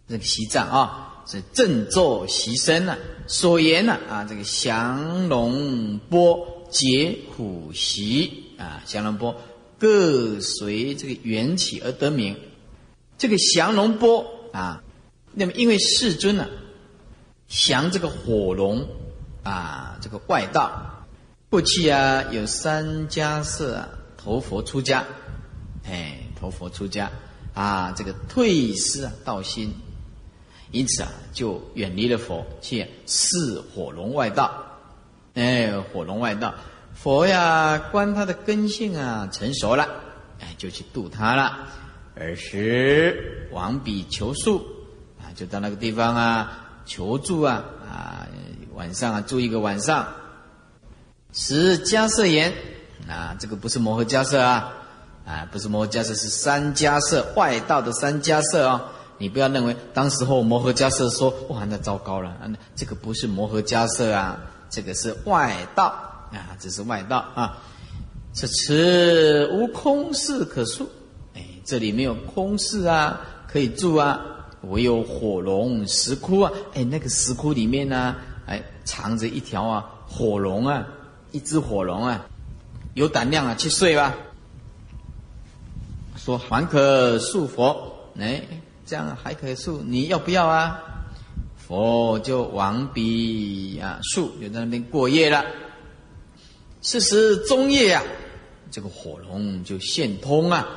[0.07, 9.35] 这个西藏啊，是振作习声啊，所言呐啊，这个降龙波解虎袭啊，降龙波。
[9.79, 12.37] 各随这个缘起而得名，
[13.23, 14.83] 这个降龙波啊，
[15.31, 16.45] 那么因为世尊呢，
[17.47, 18.85] 降这个火龙
[19.43, 21.05] 啊，这个外道。
[21.49, 25.05] 过去啊，有三家色啊，投佛出家，
[25.85, 27.09] 哎，投佛出家
[27.53, 29.73] 啊，这个退失啊道心，
[30.71, 34.51] 因此啊，就远离了佛，去视火龙外道。
[35.35, 36.53] 哎，火龙外道，
[36.93, 39.87] 佛呀，观他的根性啊成熟了，
[40.41, 41.69] 哎，就去度他了。
[42.23, 44.65] 尔时往彼求宿
[45.19, 48.27] 啊，就到那个地方啊求助啊啊，
[48.73, 50.07] 晚上啊住一个晚上。
[51.33, 52.53] 十迦舍言
[53.09, 54.71] 啊，这个不是摩诃迦舍啊，
[55.25, 58.91] 啊，不是摩诃迦舍，是三迦舍外道的三迦舍啊。
[59.17, 65.87] 你不要认为当时候摩诃迦舍说哇，那糟糕了啊，这个不是摩诃迦舍啊，这个是外道
[66.31, 67.61] 啊，这是外道啊。
[68.33, 70.87] 此此无空事可住，哎，
[71.63, 74.19] 这里没有空室啊，可以住啊，
[74.63, 80.85] 唯有火龙石窟啊，哎，那个石窟里面呢，哎，藏着一条啊火龙啊。
[81.31, 82.27] 一只火龙啊，
[82.93, 84.15] 有胆量啊，去睡吧。
[86.15, 88.43] 说还可恕佛，哎，
[88.85, 90.79] 这样还可以恕，你要不要啊？
[91.57, 95.43] 佛就往彼啊树，就在那边过夜了。
[96.83, 98.03] 是时中夜啊，
[98.69, 100.67] 这个火龙就现通啊，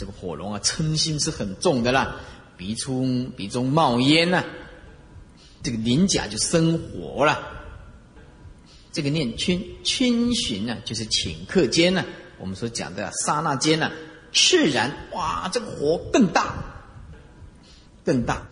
[0.00, 2.16] 这个火龙啊，嗔心是很重的啦，
[2.56, 4.42] 鼻中鼻中冒烟呐，
[5.62, 7.38] 这个鳞甲就生火了。
[8.92, 12.02] 这个念逡逡巡呢，就是顷刻间呢，
[12.38, 13.92] 我们所讲的刹那间呢，
[14.32, 16.54] 炽然哇，这个火更大，
[18.02, 18.48] 更大。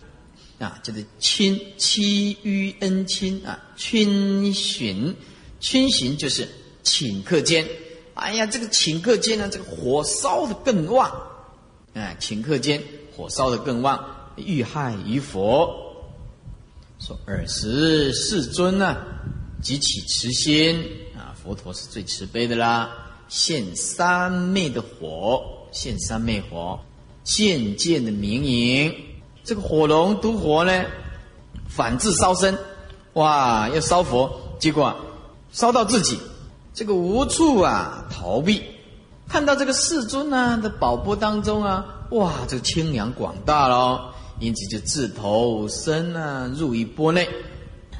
[0.59, 5.15] 啊，就是亲七于恩亲啊，逡巡
[5.59, 6.47] 逡巡就是
[6.83, 7.65] 顷刻间，
[8.13, 11.28] 哎呀，这个顷刻间呢，这个火烧的更旺，
[11.99, 12.81] 哎，顷刻间
[13.13, 14.01] 火烧的更旺，
[14.37, 15.69] 遇害于佛，
[16.97, 18.95] 说尔时世尊呢。
[19.61, 20.81] 即起慈心
[21.13, 22.89] 啊，佛陀是最慈悲的啦。
[23.27, 26.79] 现三昧的火，现三昧火，
[27.25, 28.95] 渐渐的明盈。
[29.43, 30.85] 这个火龙毒火呢，
[31.67, 32.57] 反自烧身，
[33.15, 34.95] 哇，要烧佛，结果
[35.51, 36.17] 烧到自己，
[36.73, 38.63] 这个无处啊逃避。
[39.29, 47.29] 看到这个世尊呢的宝钵当中啊，哇，这清凉广大喽，因此就自投身啊入于钵内。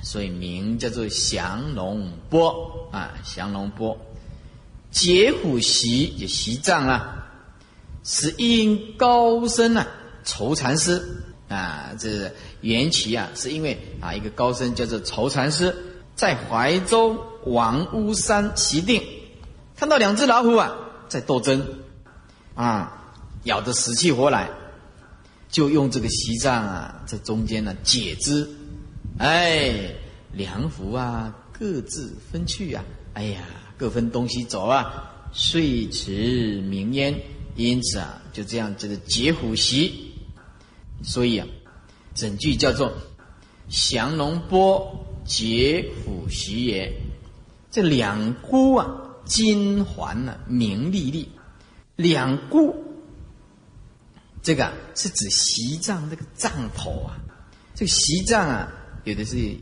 [0.02, 3.96] 所以名叫做降龙波啊，降龙波，
[4.90, 7.28] 解虎席就席藏啊，
[8.04, 9.86] 是因高僧啊，
[10.24, 11.02] 愁禅师。
[11.48, 15.76] 啊，这缘起啊，是因为啊，一个高僧叫做愁禅师，
[16.16, 19.02] 在怀州王屋山席定，
[19.76, 20.72] 看到两只老虎啊
[21.10, 21.68] 在斗争，
[22.56, 24.50] 啊，咬得死去活来，
[25.50, 28.48] 就用这个习藏啊，在中间呢解之。
[29.18, 29.94] 哎，
[30.32, 32.86] 两虎啊，各自分去啊！
[33.16, 33.42] 哎呀，
[33.78, 35.12] 各分东西走啊！
[35.34, 37.14] 遂持名烟，
[37.56, 40.14] 因此啊，就这样这个解虎席。
[41.04, 41.48] 所以啊，
[42.14, 42.94] 整句叫做
[43.68, 46.94] “降龙波解虎席也”。
[47.72, 48.88] 这两孤啊，
[49.30, 51.32] 金环呢，明丽丽。
[51.96, 52.76] 两孤，
[54.42, 57.16] 这个是指席帐这个帐头啊，
[57.76, 58.68] 这个席帐啊。
[59.06, 59.56] 有的是，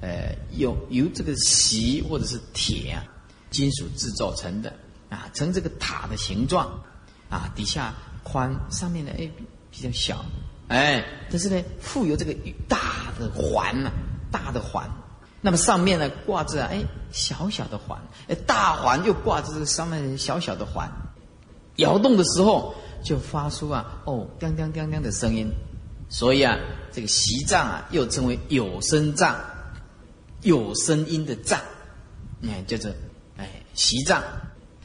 [0.00, 3.04] 呃，用由这个锡或者是铁啊，
[3.50, 4.72] 金属制造成的
[5.08, 6.66] 啊，成这个塔的形状
[7.28, 9.30] 啊，底下宽，上面呢哎
[9.70, 10.24] 比较小，
[10.68, 12.34] 哎，但是呢富有这个
[12.66, 13.90] 大的环呐，
[14.30, 14.90] 大的环，
[15.40, 17.98] 那么上面呢挂着哎小小的环，
[18.28, 20.90] 哎大环又挂着这个上面小小的环，
[21.76, 22.74] 摇动的时候
[23.04, 25.48] 就发出啊哦叮叮叮叮的声音。
[26.10, 26.56] 所以啊，
[26.90, 29.36] 这个席藏啊，又称为有声藏，
[30.40, 31.60] 有声音的藏，
[32.40, 32.90] 你看叫做
[33.36, 34.22] 哎席藏。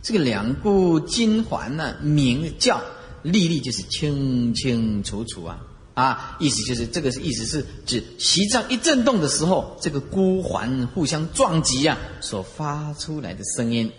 [0.01, 2.81] 这个两部金环呢，名叫
[3.21, 5.57] 历历，就是清清楚楚啊
[5.93, 13.91] 啊，意思就是这个是意思是指习藏一震动的时候，这个孤环互相撞击啊，所发出来的声音。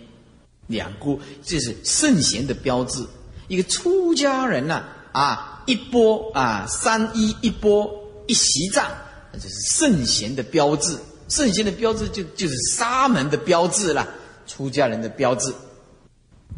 [0.67, 3.07] 两孤这是圣贤的标志，
[3.49, 5.51] 一个出家人呐啊。
[5.67, 7.91] 一波啊，三一一波
[8.27, 8.87] 一席帐，
[9.33, 10.99] 这是圣贤的标志。
[11.31, 14.07] 圣贤的标志就就是沙门的标志了，
[14.47, 15.55] 出家人的标志，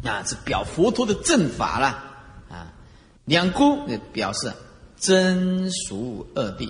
[0.03, 1.87] 啊，是表佛陀的正法了
[2.49, 2.73] 啊。
[3.23, 3.77] 两姑
[4.11, 4.51] 表示
[5.07, 6.69] 真俗二谛，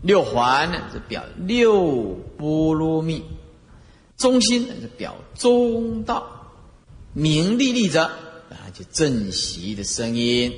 [0.00, 2.06] 六环呢是表六
[2.36, 3.22] 波罗蜜，
[4.16, 6.26] 中心是表中道，
[7.12, 10.52] 名利利者啊，就正习的声音。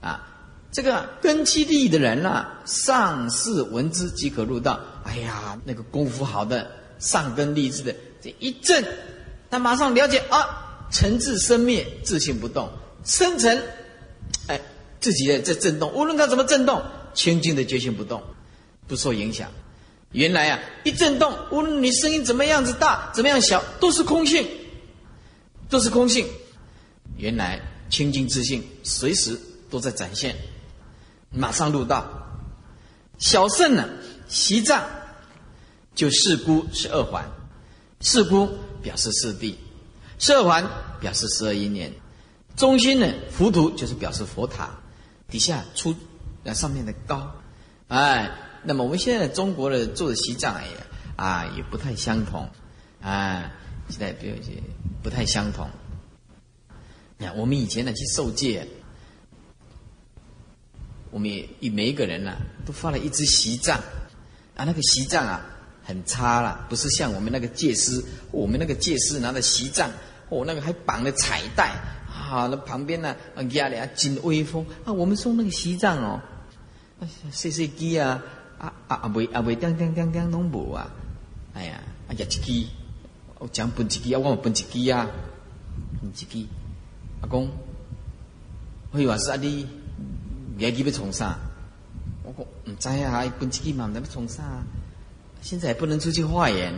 [0.00, 0.26] 啊，
[0.72, 4.80] 这个根基利的人啊，上士闻之即可入道。
[5.04, 8.84] 哎呀，那个功夫好的、上根立志的，这一震，
[9.48, 12.68] 他马上了解啊，沉至生灭，自性不动，
[13.04, 13.56] 生成，
[15.00, 16.82] 自己在在震动，无论它怎么震动，
[17.14, 18.22] 清净的觉性不动，
[18.86, 19.50] 不受影响。
[20.12, 24.46] 原来啊，一震动，无论你声音怎么样子大，怎么样小，都是空性，
[25.68, 26.26] 都是空性。
[27.16, 29.38] 原来清净自性随时
[29.68, 30.34] 都在展现，
[31.30, 32.06] 马上入道。
[33.18, 33.88] 小圣呢，
[34.28, 34.82] 习藏
[35.94, 37.24] 就四孤是二环，
[38.00, 38.48] 四孤
[38.80, 39.54] 表示四谛，
[40.18, 40.64] 十二环
[41.00, 41.92] 表示十二因缘，
[42.56, 44.70] 中心呢，浮屠就是表示佛塔，
[45.28, 45.94] 底下出
[46.42, 47.32] 那上面的高，
[47.88, 48.30] 哎。
[48.64, 50.76] 那么我们现在中国的做的西藏也
[51.14, 52.50] 啊也不太相同，
[53.00, 53.52] 啊，
[53.88, 54.60] 现在比如些
[55.00, 55.70] 不太相同。
[57.16, 58.66] 你看我们以前呢去受戒，
[61.12, 63.78] 我们也每一个人呢都发了一只西藏，
[64.56, 65.40] 啊那个西藏啊
[65.84, 69.88] 很差了，不是像我们那个戒师，我们那个戒师拿着西藏，
[70.30, 71.76] 哦那个还绑了彩带，
[72.28, 73.16] 啊那旁边呢
[73.50, 76.20] 压了金威风啊，我们送那个西藏哦
[77.30, 78.22] ，C C 机啊。
[78.58, 79.12] 啊啊啊！
[79.14, 80.90] 未啊未，叮叮叮叮拢无啊！
[81.54, 82.66] 哎呀，啊一支，
[83.38, 85.08] 我讲分一支啊，我分一支啊，
[86.00, 86.48] 分一支。
[87.20, 87.48] 阿公，
[88.90, 89.64] 我以为是啊你，
[90.58, 91.38] 业绩要从啥？
[92.24, 94.42] 我讲唔知啊，分一支嘛，唔知要从啥？
[95.40, 96.74] 现在也不能出去化缘，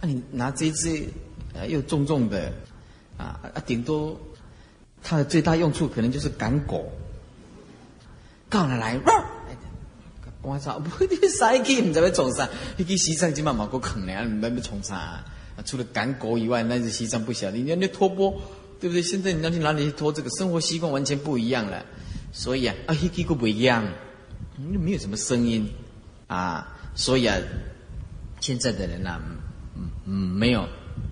[0.00, 1.08] 啊你拿这支，
[1.54, 2.52] 呃又重重的，
[3.16, 4.16] 啊啊顶多，
[5.04, 6.90] 它的最大用处可能就是赶狗，
[8.48, 8.98] 告了来。
[10.40, 10.78] 我操！
[10.78, 12.46] 不，你塞去，唔知要从啥？
[12.76, 15.24] 你去西藏今晚冇够坑咧，唔知要从啥？
[15.64, 17.56] 除了赶狗以外，那是西藏不晓得。
[17.56, 18.30] 你那拖波，
[18.78, 19.00] 对不对？
[19.02, 20.12] 现在你要去哪里去拖？
[20.12, 21.82] 这个生活习惯完全不一样了。
[22.30, 23.86] 所以啊，啊，一个不一样，
[24.58, 25.66] 没有什么声音
[26.26, 26.76] 啊。
[26.94, 27.38] 所以啊，
[28.40, 29.18] 现在的人呐，
[29.76, 30.60] 嗯嗯，没有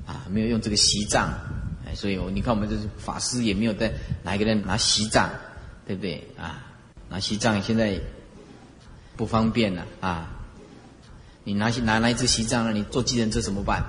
[0.04, 1.32] 啊，没有用这个西藏。
[1.94, 5.30] 所以你看，我们这法师也没有在哪一个人拿西藏，
[5.86, 6.66] 对不对啊？
[7.08, 8.00] 拿西藏现在。
[9.14, 10.26] 不方便了啊！
[11.44, 13.84] 你拿拿拿一支西藏了，你坐计程车怎么办？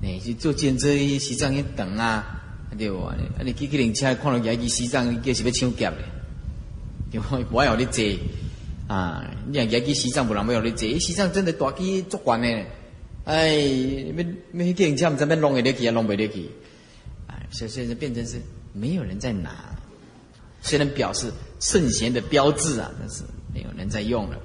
[0.00, 2.40] 你去坐计程车，西藏要等啊，
[2.78, 3.02] 对不？
[3.04, 5.96] 啊你去去领车看到一支西藏，你叫是要抢劫嘞？
[7.10, 7.44] 对不？
[7.50, 8.04] 我要你坐
[8.86, 9.28] 啊！
[9.48, 12.48] 你讲一支西藏不能没有你坐，西藏真的大机足惯呢。
[13.24, 13.56] 哎，
[14.14, 16.48] 没没计程车，唔知咩弄会得去啊，弄不得去。
[17.54, 18.40] 哎，所以现在变成是
[18.72, 19.50] 没有人在拿，
[20.62, 23.22] 虽然表示圣贤的标志啊，但是。
[23.54, 24.36] 没有人在用了，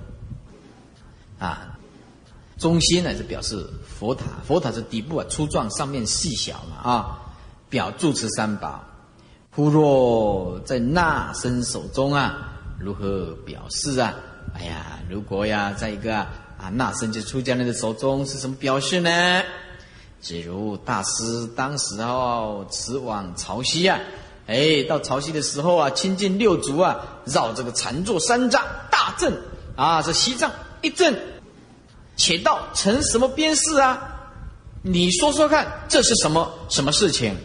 [1.39, 1.75] 啊，
[2.59, 7.19] 中心呢是表示佛塔，佛塔是底部啊粗壮，上面细小嘛啊，
[7.71, 8.85] 表住持三宝。
[9.49, 14.13] 忽若在那僧手中啊，如何表示啊？
[14.53, 19.09] 哎呀，如果呀，在一个啊那僧就出家人的手中是什么表示呢？
[20.21, 23.99] 只如大师当时候辞往潮汐啊。
[24.47, 29.31] 哎，到潮汐的时候啊，亲近六祖啊，绕这个禅坐三丈大阵
[29.75, 30.51] 啊，这西藏
[30.81, 31.15] 一阵，
[32.15, 34.15] 且道成什么边事啊？
[34.81, 37.35] 你说说看，这是什么什么事情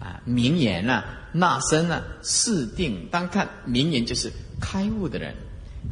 [0.00, 0.20] 啊？
[0.24, 5.32] 名言呐，那僧呢，四定当看，名言就是开悟的人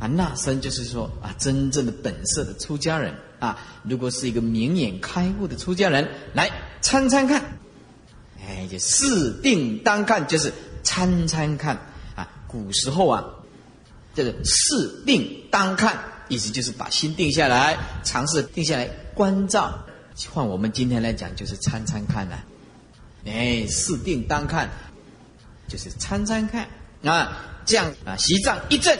[0.00, 3.58] 啊，那僧就是说啊，真正的本色的出家人啊。
[3.82, 7.42] 如果是一个明眼开悟的出家人，来参参看。
[8.40, 11.76] 哎，就四定当看，就是参参看
[12.14, 12.28] 啊。
[12.46, 13.24] 古时候啊，
[14.14, 19.78] 这个四定当看，意思就是把心定下来，尝试定下来关照。
[20.30, 22.44] 换我们今天来讲，就是参参看了。
[23.26, 24.68] 哎，四定当看，
[25.68, 26.68] 就是参参看
[27.04, 27.44] 啊。
[27.66, 28.98] 这样啊，西藏一震，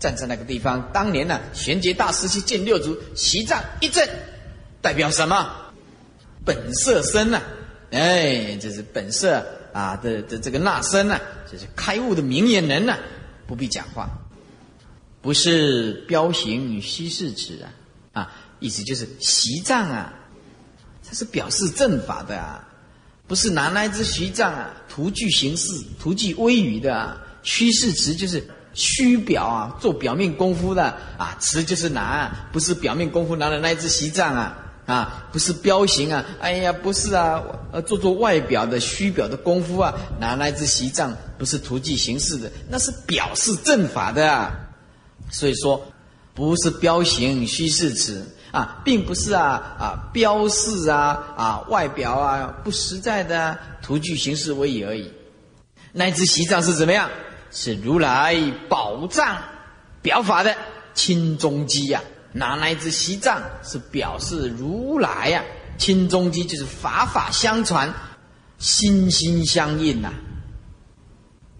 [0.00, 4.08] 站在那个地方，当年呢，玄觉大师去见六祖，席藏一震，
[4.80, 5.48] 代表什么？
[6.44, 7.40] 本色身呐。
[7.90, 11.20] 哎，这是本色啊的的这个纳身呐，
[11.50, 12.96] 这是开悟的明眼人呐，
[13.46, 14.08] 不必讲话，
[15.20, 17.68] 不是彪形虚饰齿啊
[18.12, 20.14] 啊，意思就是习藏啊，
[21.04, 22.68] 它是表示正法的啊，
[23.26, 25.66] 不是拿那只习藏啊，图具形式、
[25.98, 28.42] 图具威仪的啊，虚饰词就是
[28.74, 34.56] 虚表啊，做表面功夫的啊，词就是拿，不是表面功夫拿的那一只习藏啊。
[34.86, 36.24] 啊，不是彪形啊！
[36.40, 37.40] 哎呀，不是啊！
[37.70, 44.28] 呃，做做外表的虚表的功夫啊，拿那只席杖，不是图具形式的，那是表示正法的。
[44.28, 44.50] 啊。
[45.30, 45.80] 所以说，
[46.34, 55.12] 不是彪形虚饰词啊，并不是啊啊标示啊啊外表啊不实在的图具形式为已而已。
[55.92, 57.08] 那只席杖是怎么样？
[57.50, 58.36] 是如来
[58.68, 59.42] 宝藏
[60.02, 60.56] 表法的
[60.94, 62.02] 清中基呀！
[62.32, 65.44] 拿来自西藏是表示如来呀，
[65.78, 67.92] 清中基就是法法相传，
[68.58, 70.12] 心心相印呐。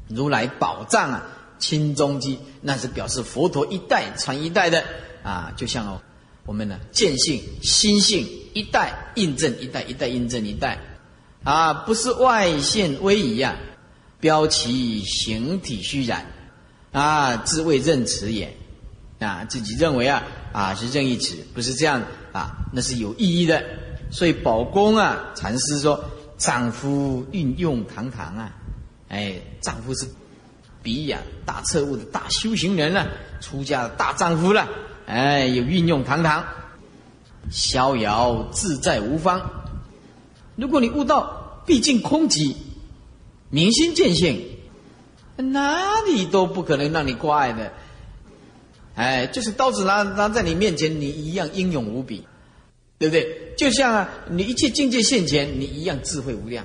[0.09, 1.23] 如来宝藏啊，
[1.59, 4.85] 清中基那是表示佛陀一代传一代的
[5.25, 6.01] 啊，就像
[6.47, 10.79] 我们呢见性心性一代印证一代，一代印证一代
[11.43, 13.57] 啊，不是外现威仪呀，
[14.21, 16.27] 标其形体虚然
[16.93, 18.55] 啊，自谓认词也
[19.19, 22.03] 啊，自己认为啊啊是任意词，不是这样
[22.33, 23.63] 啊，那是有意义的。
[24.13, 26.05] 所以宝公啊禅师说，
[26.37, 28.53] 丈夫运用堂堂啊。
[29.09, 30.07] 哎，丈夫是
[30.83, 33.07] 比呀大彻悟的大修行人了，
[33.41, 34.69] 出家的大丈夫了。
[35.07, 36.45] 哎，有运用堂堂，
[37.51, 39.41] 逍遥自在无方。
[40.57, 42.55] 如果你悟到毕竟空寂，
[43.51, 44.41] 明心见性，
[45.37, 47.73] 哪里都不可能让你挂碍的。
[48.95, 52.25] 哎，就是刀子拿拿在你面前，你一样英勇无比，
[52.99, 53.55] 对不对？
[53.57, 56.65] 就像啊，你一切境界现前，你一样智慧无量，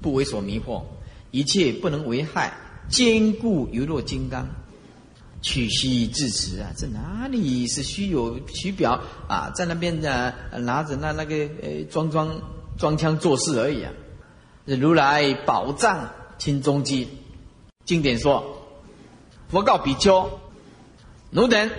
[0.00, 0.82] 不为所迷惑。
[1.30, 2.56] 一切不能为害，
[2.88, 4.48] 坚固犹若金刚。
[5.42, 9.50] 取虚至持啊，这哪里是虚有虚表啊？
[9.54, 12.40] 在那边的拿着那那个呃装装
[12.76, 13.92] 装腔作势而已啊！
[14.64, 17.08] 如来宝藏清中基，
[17.84, 18.44] 经典说：
[19.48, 20.40] 佛告比丘，
[21.30, 21.70] 汝等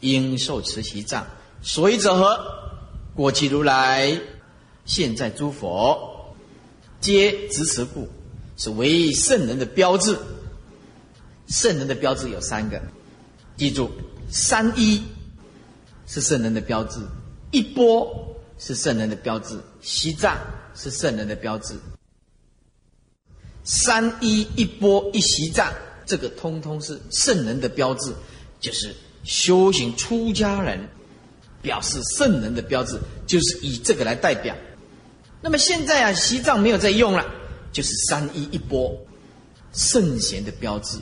[0.00, 1.26] 应受持其藏，
[1.62, 2.38] 所以者何？
[3.14, 4.20] 过去如来，
[4.84, 6.34] 现在诸佛，
[7.00, 8.08] 皆执持故。
[8.60, 10.18] 是为圣人的标志。
[11.46, 12.82] 圣人的标志有三个，
[13.56, 13.88] 记住：
[14.30, 15.00] 三一
[16.08, 16.98] 是圣人的标志，
[17.52, 20.36] 一波是圣人的标志，西藏
[20.74, 21.76] 是圣人的标志。
[23.68, 25.72] 三一一波一西藏，
[26.04, 28.12] 这个通通是圣人的标志，
[28.58, 28.94] 就是
[29.24, 30.88] 修行出家人
[31.60, 34.56] 表示圣人的标志，就是以这个来代表。
[35.42, 37.24] 那么现在啊，西藏没有在用了。
[37.70, 38.98] 就是三一一波，
[39.74, 40.98] 圣贤的标志，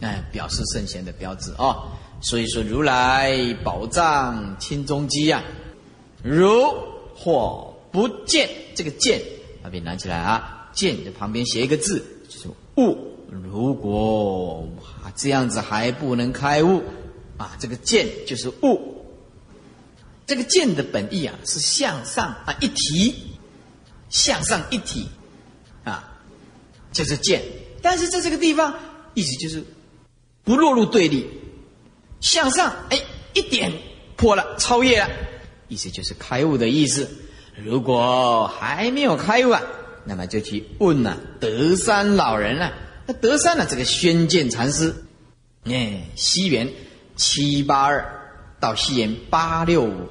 [0.00, 1.76] 哎，表示圣贤的标志啊。
[2.20, 5.40] 所以说，如来宝藏清中基啊，
[6.24, 6.74] 如
[7.14, 9.22] 或不见这个见，
[9.62, 12.96] 把笔拿起来啊，见的旁边写一个字，就是悟。
[13.50, 14.68] 如果
[15.16, 16.84] 这样子还不能开悟
[17.36, 19.04] 啊，这个见就是悟。
[20.24, 23.12] 这个见的本意啊，是向上啊一提，
[24.08, 25.08] 向上一提，
[25.82, 26.14] 啊。
[26.92, 27.42] 就是见，
[27.82, 28.72] 但是在这个地方，
[29.14, 29.64] 意思就是
[30.44, 31.26] 不落入对立，
[32.20, 33.02] 向上，哎，
[33.34, 33.72] 一点
[34.16, 35.10] 破了，超越了，
[35.66, 37.10] 意思就是开悟的意思。
[37.56, 39.60] 如果还没有开悟啊，
[40.04, 42.72] 那么就去问呐，德山老人啊。
[43.06, 44.94] 那德山呢，这个宣鉴禅师，
[45.64, 46.70] 哎，西元
[47.16, 48.04] 七八二
[48.60, 50.08] 到西元八六五，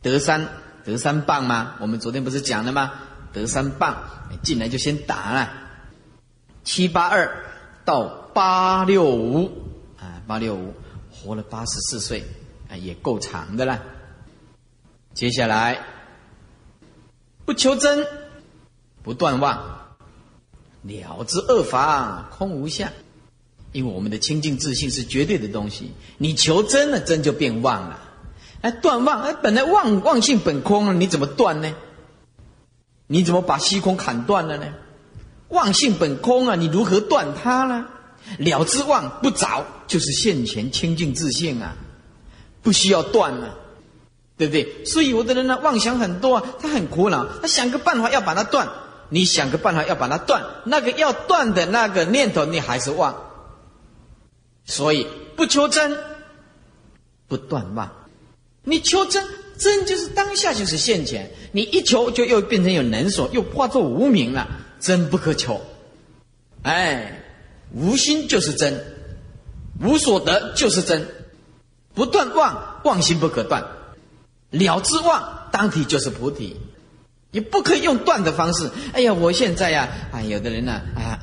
[0.00, 0.48] 德山
[0.84, 1.76] 德山棒吗？
[1.80, 2.92] 我们昨天不是讲了吗？
[3.32, 3.96] 德山棒
[4.42, 5.52] 进来就先打了，
[6.64, 7.44] 七八二
[7.84, 8.04] 到
[8.34, 9.50] 八六五
[9.98, 10.74] 啊，八六五
[11.10, 12.24] 活了八十四岁
[12.68, 13.80] 啊，也够长的了。
[15.14, 15.78] 接下来
[17.44, 18.06] 不求真，
[19.02, 19.96] 不断妄，
[20.82, 22.88] 了知二法空无相。
[23.72, 27.98] 因为我们的清净自信是绝对的东西，你求真了，真就变妄了。
[28.60, 31.74] 哎，断妄，哎，本来妄妄性本空，你怎么断呢？
[33.06, 34.66] 你怎么把虚空砍断了呢？
[35.48, 37.86] 妄性本空啊，你如何断它呢？
[38.38, 41.74] 了知妄不着，就是现前清净自信啊，
[42.62, 43.56] 不需要断了，
[44.36, 44.84] 对不对？
[44.84, 48.68] 所以有的人呢，妄想很多啊，他很苦恼，他想个办法要把它断。
[49.08, 53.14] 你想个办法要把它断，那个要断的那个念头，你还是妄。
[54.64, 55.06] 所以
[55.36, 55.98] 不求真，
[57.28, 57.90] 不断妄。
[58.64, 59.24] 你求真。
[59.58, 64.48] 真就是当下就是现前，你一求就又变成有能所，又化作无名了。
[64.80, 65.60] 真不可求，
[66.62, 67.22] 哎，
[67.72, 68.84] 无心就是真，
[69.80, 71.06] 无所得就是真，
[71.94, 73.64] 不断妄，妄心不可断，
[74.52, 76.56] 了之妄当体就是菩提，
[77.32, 78.70] 你不可以用断的方式。
[78.92, 81.18] 哎呀，我现在呀，啊，有的人呢，啊，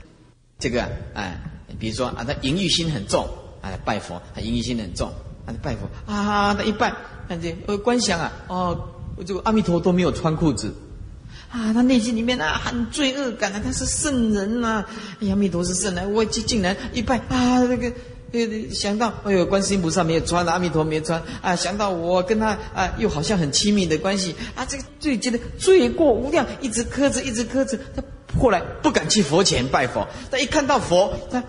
[0.59, 1.39] 这个，哎，
[1.79, 3.29] 比如说啊，他淫欲心很重，
[3.61, 5.09] 啊，拜佛，他淫欲心很重，
[5.45, 6.93] 啊，拜佛，啊，他一拜。
[7.29, 8.89] 看这呃，观想啊，哦，
[9.23, 10.73] 这个阿弥陀都没有穿裤子，
[11.51, 14.83] 啊，他内心里面啊很罪恶感啊，他是圣人呐，
[15.29, 17.93] 阿弥陀是圣人，我竟竟然一拜啊，那个
[18.31, 28.03] 对对想到哎呦，观世音菩萨没有穿，阿弥陀没有穿啊，想到我跟他啊又好像很亲密的关系啊，这个最觉得罪过无量，一直磕着，一直磕着，他
[28.39, 31.43] 后来不敢去佛前拜佛，他一看到佛，他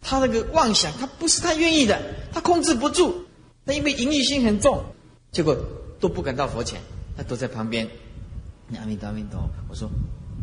[0.00, 2.00] 他那个妄想，他不是他愿意的，
[2.32, 3.24] 他控制不住。
[3.66, 4.84] 他因为淫欲心很重，
[5.32, 5.56] 结果
[5.98, 6.78] 都不敢到佛前，
[7.16, 7.88] 他都在旁边。
[8.78, 9.88] 阿弥陀阿弥陀，我说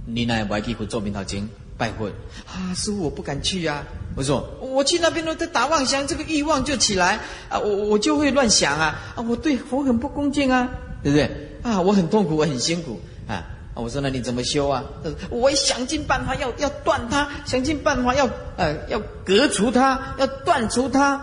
[0.07, 1.47] 你那不爱去做明道经
[1.81, 2.13] 拜会
[2.45, 2.69] 啊？
[2.75, 3.83] 师傅我不敢去啊。
[4.15, 7.19] 我说我去那边都在打妄想，这个欲望就起来
[7.49, 9.19] 啊，我我就会乱想啊啊！
[9.27, 10.69] 我对佛很不恭敬啊，
[11.01, 11.81] 对不对啊？
[11.81, 13.43] 我很痛苦，我很辛苦啊。
[13.73, 14.83] 我说那你怎么修啊？
[15.31, 21.19] 我想尽办法要要断它，想尽办法要呃要革除它，要断除它。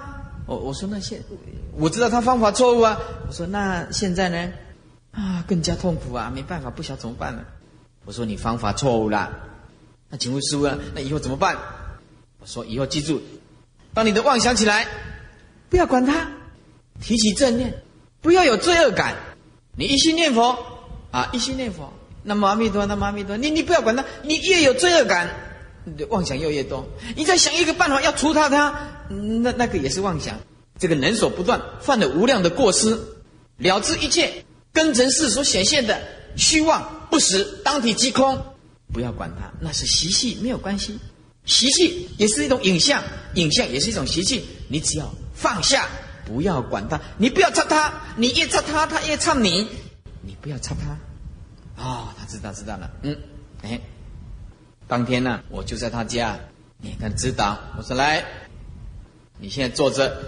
[0.47, 1.23] 我我说那现
[1.77, 2.99] 我知道他方法错误啊。
[3.29, 4.51] 我说那现在呢？
[5.13, 7.45] 啊，更加痛苦啊，没办法，不晓怎么办了。
[8.07, 9.31] 我说你方法错误了。
[10.11, 11.57] 那请问师傅啊，那以后怎么办？
[12.41, 13.21] 我说以后记住，
[13.93, 14.87] 当你的妄想起来，
[15.69, 16.31] 不要管它，
[17.01, 17.83] 提起正念，
[18.23, 19.17] 不要有罪恶感。
[19.77, 20.59] 你一心念佛
[21.11, 21.93] 啊，一心念佛。
[22.23, 25.29] 那么阿弥陀，那么阿弥陀，你你不要管他，你越有罪恶感，
[25.85, 26.89] 你的妄想又越多。
[27.15, 30.39] 你再想一个办法要除他，他那那个也是妄想。
[30.79, 32.99] 这个人所不断，犯了无量的过失，
[33.57, 36.01] 了知一切根尘世所显现的
[36.37, 38.43] 虚妄不实，当体即空。
[38.93, 40.99] 不要管他，那是习气，没有关系。
[41.45, 43.03] 习气也是一种影像，
[43.35, 44.45] 影像也是一种习气。
[44.69, 45.89] 你只要放下，
[46.27, 49.67] 不要管他，你不要插他，你越插他，他越插你，
[50.23, 51.83] 你不要插他。
[51.83, 53.17] 啊，他知道知道了，嗯，
[53.63, 53.81] 哎，
[54.87, 56.39] 当天呢，我就在他家，
[56.79, 58.25] 你看指导，我说来，
[59.39, 60.21] 你现在坐着，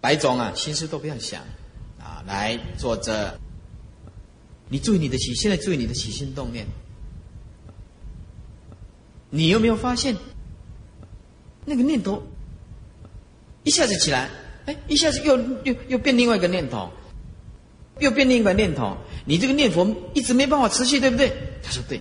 [0.00, 1.42] 白总啊，心思都不要想，
[1.98, 3.38] 啊，来坐着，
[4.72, 6.66] 你注意你的起，现在注意你的起心动念，
[9.28, 10.16] 你有没有发现，
[11.66, 12.22] 那个念头
[13.64, 14.30] 一下子起来，
[14.64, 16.90] 哎，一下子又又又变另外一个念头。
[17.98, 18.96] 又变另一个念头，
[19.26, 21.30] 你这个念佛一直没办法持续，对不对？
[21.62, 22.00] 他说对，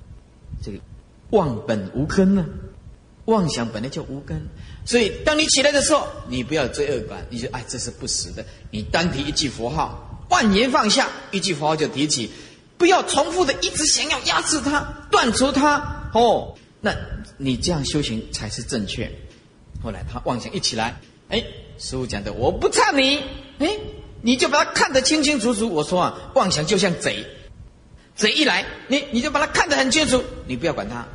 [0.63, 0.79] 这个
[1.31, 2.45] 妄本无根呢，
[3.25, 4.41] 妄想本来就无根，
[4.85, 12.31] 所以当你起来的时候，你不要罪恶感，你就哎这是不实的，你单提一句佛号，万言放下，一句佛号就提起，
[12.81, 16.91] 不要重复的一直想要压制它、断除它哦，那
[17.37, 19.11] 你这样修行才是正确。
[19.83, 21.43] 后来他妄想一起来，哎，
[21.77, 23.19] 师傅讲的我不差你，
[23.59, 23.77] 哎。
[24.23, 25.69] 你就把它看得清清楚楚。
[25.69, 27.23] 我说啊，妄想就像贼，
[28.15, 31.07] 贼一来，你你就把它看得很清楚，你不要管他。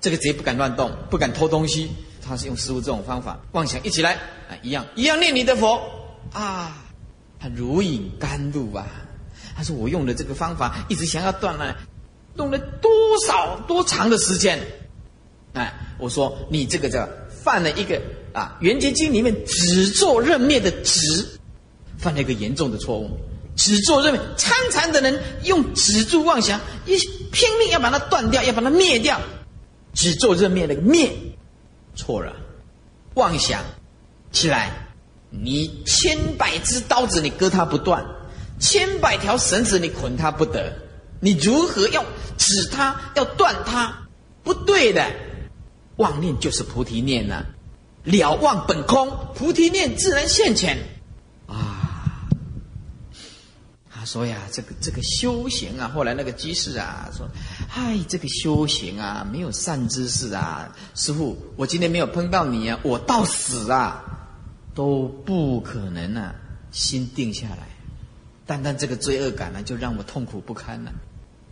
[0.00, 1.90] 这个贼不敢乱动，不敢偷东西。
[2.26, 4.14] 他是用师傅这种方法，妄想一起来
[4.48, 5.82] 啊，一样一样念你的佛
[6.32, 6.82] 啊，
[7.38, 8.86] 他如饮甘露啊。
[9.60, 11.76] 他说我用的这个方法，一直想要断了，
[12.36, 12.90] 用了多
[13.26, 14.58] 少多长的时间？
[15.52, 18.00] 哎，我说你这个叫犯了一个
[18.32, 21.28] 啊，《圆觉经》里面只做任灭的止。
[21.98, 23.10] 犯了一个严重的错误，
[23.54, 26.96] 只做认为参禅的人用止住妄想，一
[27.30, 29.20] 拼命要把它断掉，要把它灭掉，
[29.92, 31.12] 只做认灭那个灭，
[31.94, 32.32] 错了，
[33.12, 33.62] 妄想
[34.32, 34.72] 起来，
[35.28, 38.02] 你千百只刀子你割它不断，
[38.60, 40.72] 千百条绳子你捆他不得，
[41.18, 42.04] 你如何要
[42.36, 44.08] 止他，要断他？
[44.44, 45.10] 不对的，
[45.96, 47.44] 妄念就是菩提念呐，
[48.04, 50.78] 了妄本空，菩提念自然现前。
[53.92, 57.28] 他说呀，这个这个修行啊，后来那个居士啊说，
[57.68, 64.02] 嗨，这个修行啊，没有善知识啊，师傅，我今天没有碰到你啊，我到死啊
[64.74, 66.34] 都不可能啊，
[66.70, 67.69] 心定下来，
[68.50, 70.90] 单单这个罪恶感呢，就让我痛苦不堪了。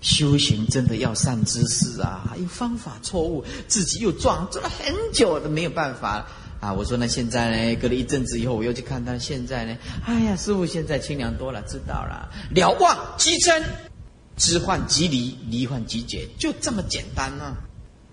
[0.01, 6.26] 修行真的要善知识啊，还有方法错误，自己又撞撞了很久都没有办法。
[6.59, 7.76] 啊，我说那现在呢？
[7.80, 9.16] 隔了一阵子以后，我又去看他。
[9.16, 9.76] 现在呢？
[10.05, 12.28] 哎呀，师傅现在清凉多了，知道了。
[12.51, 13.62] 了望即真，
[14.36, 17.55] 知幻即离，离幻即解，就这么简单呢。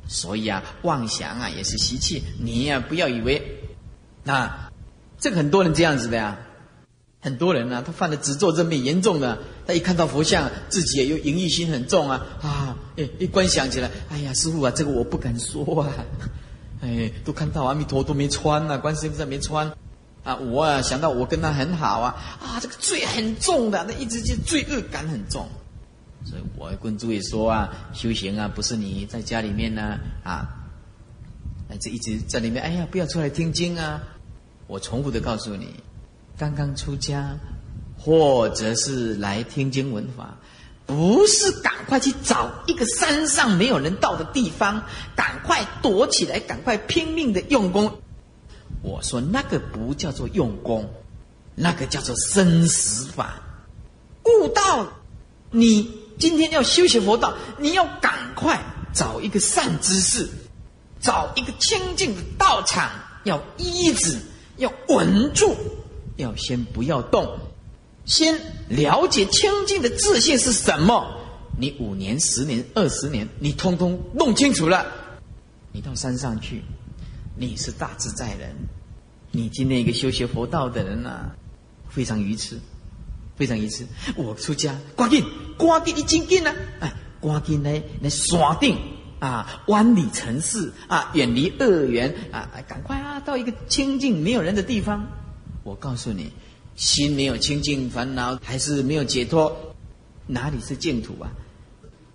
[0.07, 2.21] 所以啊，妄想啊也是习气。
[2.39, 3.41] 你呀，不要以为
[4.27, 4.71] 啊，
[5.19, 6.37] 这个很多人这样子的呀。
[7.25, 12.77] 很多人呢，他犯的执着认命严重的，他一看到佛像，自己也有淫欲心很重啊啊！
[12.95, 15.89] 一一观想起来，哎呀，师傅啊，这个我不敢说啊。
[16.81, 19.73] 哎，都看到阿弥陀都没穿呐，观世音菩萨没穿，
[20.23, 25.47] 啊，我啊想到我跟他很好啊，啊，这个罪很重的，那一直就罪恶感很重，
[26.25, 30.47] 所以我跟诸位说啊，修行啊，不是你在家里面呢啊，
[31.79, 33.99] 这一直在里面，哎呀，不要出来听经啊，
[34.67, 35.73] 我重复的告诉你，
[36.37, 37.37] 刚刚出家，
[37.97, 40.37] 或者是来听经闻法。
[40.87, 44.83] 不是赶快去找一个山上没有人到的地方，
[45.15, 47.91] 赶快躲起来，赶快拼命的用功。
[48.83, 50.87] 我说那个不叫做用功，
[51.55, 53.41] 那个叫做生死法。
[54.25, 54.85] 悟道，
[55.49, 58.61] 你今天要修习佛道，你要赶快
[58.93, 60.29] 找一个善知识，
[60.99, 62.91] 找一个清净的道场，
[63.23, 64.19] 要依止，
[64.57, 65.55] 要稳住，
[66.17, 67.37] 要先不要动，
[68.05, 68.39] 先
[68.69, 71.21] 了解清净的自信是什么。
[71.57, 74.85] 你五年、十年、二十年，你通通弄清楚了，
[75.71, 76.61] 你到山上去，
[77.37, 78.55] 你是大自在人。
[79.31, 81.31] 你今天一个修学佛道的人呐，
[81.89, 82.57] 非常愚痴，
[83.35, 83.85] 非常愚痴。
[84.15, 85.23] 我出家，赶紧，
[85.57, 86.55] 赶紧，你紧紧啊！
[86.79, 88.77] 哎，赶紧来来锁定
[89.19, 95.05] 啊，万里尘世啊，远离恶缘啊，赶快啊，到一个清净没有人的地方。
[95.65, 96.31] 我告诉你，
[96.75, 99.73] 心没有清净，烦恼还是没有解脱，
[100.27, 101.31] 哪里是净土啊？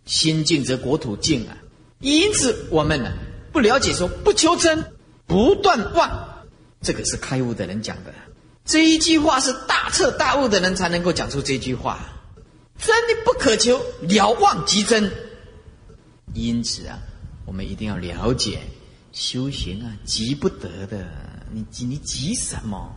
[0.04, 1.58] 心净则国土净啊！
[1.98, 3.10] 因此我们呢
[3.50, 4.92] 不了解说不求真，
[5.26, 6.46] 不断妄，
[6.80, 8.14] 这个是开悟的人讲的。
[8.64, 11.98] 这一句话是大彻大悟的人才能够讲出这句话。
[12.78, 15.12] 真的不可求，了忘即真。
[16.34, 16.96] 因此啊，
[17.46, 18.60] 我们一定要了解
[19.12, 21.04] 修行啊，急不得的。
[21.52, 22.96] 你急你急什么？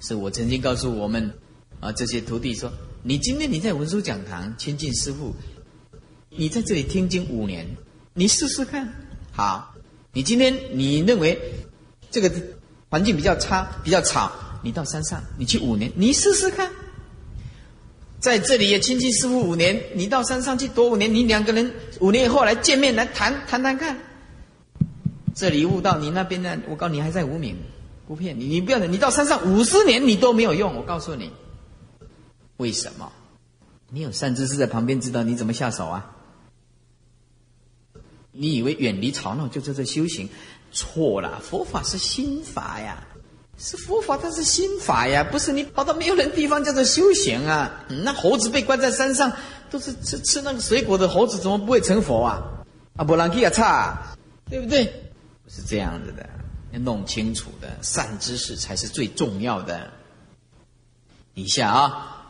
[0.00, 1.32] 是我曾经告诉我们
[1.80, 2.72] 啊这些徒弟说：
[3.02, 5.34] 你今天你在文殊讲堂亲近师父。
[6.38, 7.66] 你在这里听经五年，
[8.12, 8.92] 你试试看。
[9.32, 9.74] 好，
[10.12, 11.38] 你今天你认为
[12.10, 12.30] 这个
[12.90, 14.30] 环境比较差、比较吵，
[14.62, 16.70] 你到山上，你去五年，你试试看。
[18.18, 23.96] 在这里也亲近师傅五年，你到山上去躲五年，你两个人五年以后来见面来谈谈谈看。
[25.34, 26.58] 这里悟道，你那边呢？
[26.68, 27.56] 我告诉你还在无名，
[28.06, 31.32] 不骗你，你不要你到山上五十年你都没有用，我告诉你，
[32.56, 33.10] 为什么？
[33.90, 36.12] 你有善知识在旁边，知道你怎么下手啊？
[38.32, 40.28] 你以为远离吵闹就叫做修行？
[40.72, 43.06] 错了，佛法是心法呀，
[43.56, 47.84] 是佛法，它是心法呀，不是你跑到没有人地方叫做修行啊。
[48.04, 49.32] 那猴子被关在山上，
[49.70, 52.42] 都是吃吃那个水果的猴子，怎么不会成佛啊？
[52.96, 54.14] 啊，不然给也差，
[54.50, 54.84] 对不对？
[55.48, 56.28] 是这样子的，
[56.72, 59.90] 要弄清楚的，善知识才是最重要的。
[61.34, 62.26] 以下啊，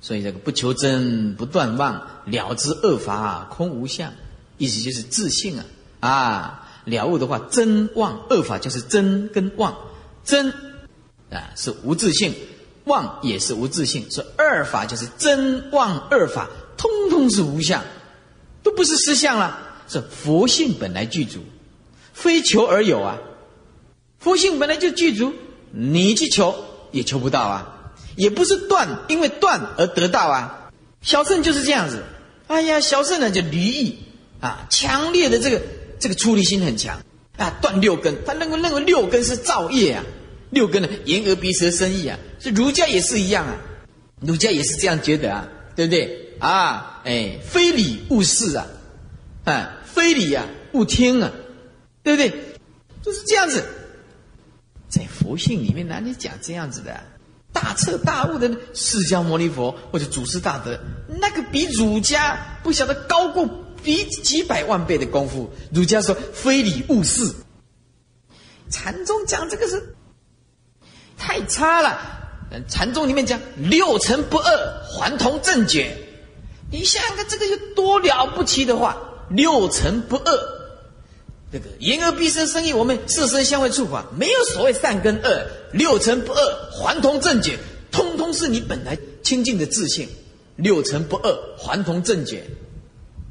[0.00, 4.12] 所以这个不求真，不断妄，了知恶法空无相。
[4.58, 5.64] 意思就是自信啊
[6.00, 6.68] 啊！
[6.84, 9.76] 了悟的话，真妄二法就是真跟妄，
[10.22, 10.50] 真
[11.30, 12.34] 啊是无自信，
[12.84, 17.82] 妄也是无自信，所以二法就是真妄二法，通通是无相，
[18.62, 19.58] 都不是实相了。
[19.88, 21.40] 是佛性本来具足，
[22.12, 23.18] 非求而有啊！
[24.24, 25.34] 佛性本来就具足，
[25.70, 27.92] 你去求也求不到啊！
[28.16, 30.70] 也不是断，因为断而得到啊！
[31.02, 32.02] 小圣就是这样子，
[32.46, 33.98] 哎呀，小圣呢就离异。
[34.40, 35.62] 啊，强烈的这个
[35.98, 36.98] 这个出离心很强
[37.36, 40.04] 啊，断六根，他认为认为六根是造业啊，
[40.50, 43.56] 六根呢，眼耳鼻舌身意啊，是儒家也是一样啊，
[44.20, 47.00] 儒家也是这样觉得啊，对不对啊？
[47.04, 48.66] 哎，非礼勿视啊，
[49.44, 51.30] 啊，非礼啊勿听啊，
[52.02, 52.30] 对不对？
[53.02, 53.64] 就是这样子，
[54.94, 57.00] 在佛性里面哪里讲这样子的？
[57.52, 60.78] 大彻大悟的释迦牟尼佛或者祖师大德，
[61.20, 63.48] 那个比儒家不晓得高过。
[63.82, 67.30] 比几百万倍的功夫，儒家说非礼勿视。
[68.70, 69.94] 禅宗讲这个是
[71.18, 72.00] 太差了。
[72.66, 75.94] 禅宗里面讲六尘不二，还同正觉。
[76.70, 78.96] 你想想看，这个有多了不起的话？
[79.28, 80.32] 六尘不二，
[81.54, 85.46] 这个言而必生生意，我们色身相位触法，没有所谓善跟恶。
[85.72, 87.56] 六尘不二，还同正觉，
[87.92, 90.08] 通通是你本来清净的自信。
[90.56, 92.42] 六尘不二，还同正觉。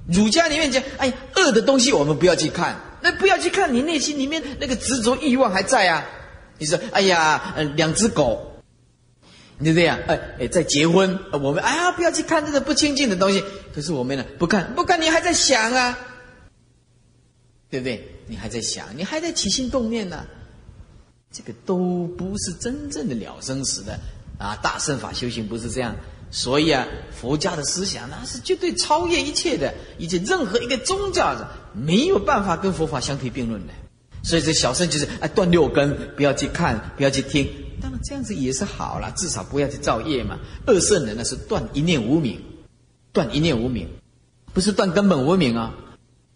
[0.07, 6.05] 儒家里面讲，哎，恶的东西我们不要去看，那不要去看，你内心里面那个执着欲望还在啊。
[6.57, 8.53] 你说，哎呀，呃，两只狗，
[9.57, 13.43] 你就这样，哎哎，在结婚，我们哎呀，不要去看这个不清净的东西。
[13.76, 15.99] 可是我们呢，不看，不看，你还在想啊，
[17.69, 18.11] 对不对？
[18.28, 20.26] 你还在想，你还在起心动念呢。
[21.32, 23.99] 这个都不是真正的了生死的
[24.38, 24.55] 啊！
[24.61, 25.95] 大圣法修行不是这样。
[26.30, 33.74] 所以啊，佛家的思想那是绝对超越一切的，以及任何一个宗教的没有办法跟佛法相提并论的。
[34.24, 37.47] 所以这小圣就是哎断六根，不要去看，不要去听。
[37.82, 40.39] 当然这样子也是好了，至少不要去造业嘛。
[40.65, 42.41] 二圣人呢是断一念无明，
[43.11, 43.89] 断一念无明，
[44.53, 45.74] 不是断根本无明啊，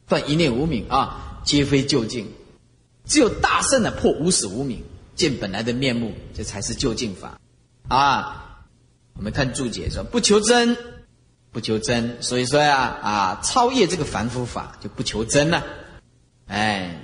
[0.07, 2.31] 断一念无明啊，皆非究竟。
[3.05, 4.83] 只有大圣的破无始无明，
[5.15, 7.39] 见本来的面目，这才是究竟法
[7.87, 8.43] 啊。
[9.15, 10.77] 我们看注解说不求真，
[11.53, 15.63] 不求真，所以说呀啊，超越这个凡夫法就不求真了，
[16.47, 17.01] 哎，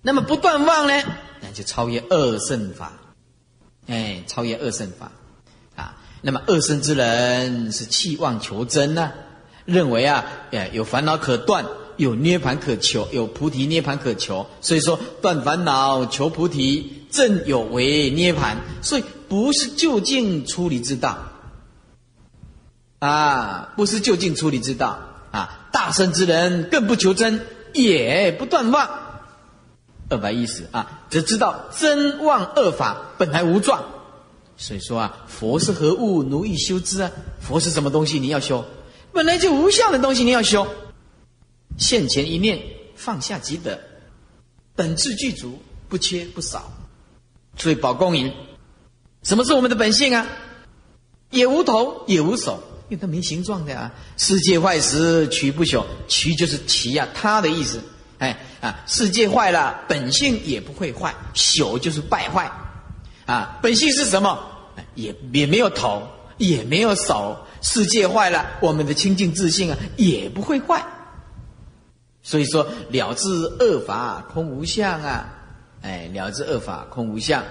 [0.00, 1.02] 那么不断妄呢，
[1.40, 2.92] 那就超越二圣法，
[3.88, 5.10] 哎，超越二圣法，
[5.74, 9.12] 啊，那么二圣之人是弃妄求真呢，
[9.64, 11.66] 认为啊，哎，有烦恼可断，
[11.96, 19.04] 有涅盘可求，有菩提涅盘可求，所以说断烦恼求菩提，正有为涅盘，所以。
[19.32, 21.16] 不是就近出离之道
[22.98, 24.98] 啊，不是就近出离之道
[25.30, 25.70] 啊。
[25.72, 27.40] 大圣之人更不求真，
[27.72, 28.90] 也不断妄。
[30.10, 33.82] 二百意思啊，只知道真妄恶法本来无状。
[34.58, 36.22] 所以说啊，佛是何物？
[36.22, 37.10] 奴役修之啊。
[37.40, 38.20] 佛是什么东西？
[38.20, 38.62] 你要修，
[39.14, 40.66] 本来就无相的东西，你要修。
[41.78, 42.60] 现前一念，
[42.94, 43.80] 放下即得，
[44.74, 46.72] 本质具足，不缺不少。
[47.56, 48.32] 所以宝公云：
[49.22, 50.26] 什么是我们的本性啊？
[51.30, 53.92] 也无头，也无手，因为它没形状的啊。
[54.16, 57.82] 世界坏时，取不朽，取就是其呀，它的意思。
[58.18, 62.50] 哎啊，世界坏了，本性也不会坏，朽就是败坏。
[63.26, 64.38] 啊，本性是什么？
[64.94, 66.06] 也也没有头，
[66.38, 67.36] 也没有手。
[67.60, 70.84] 世界坏了，我们的清净自信啊，也不会坏。
[72.22, 75.28] 所以说，了知恶法空无相啊，
[75.82, 77.42] 哎，了知恶法空无相，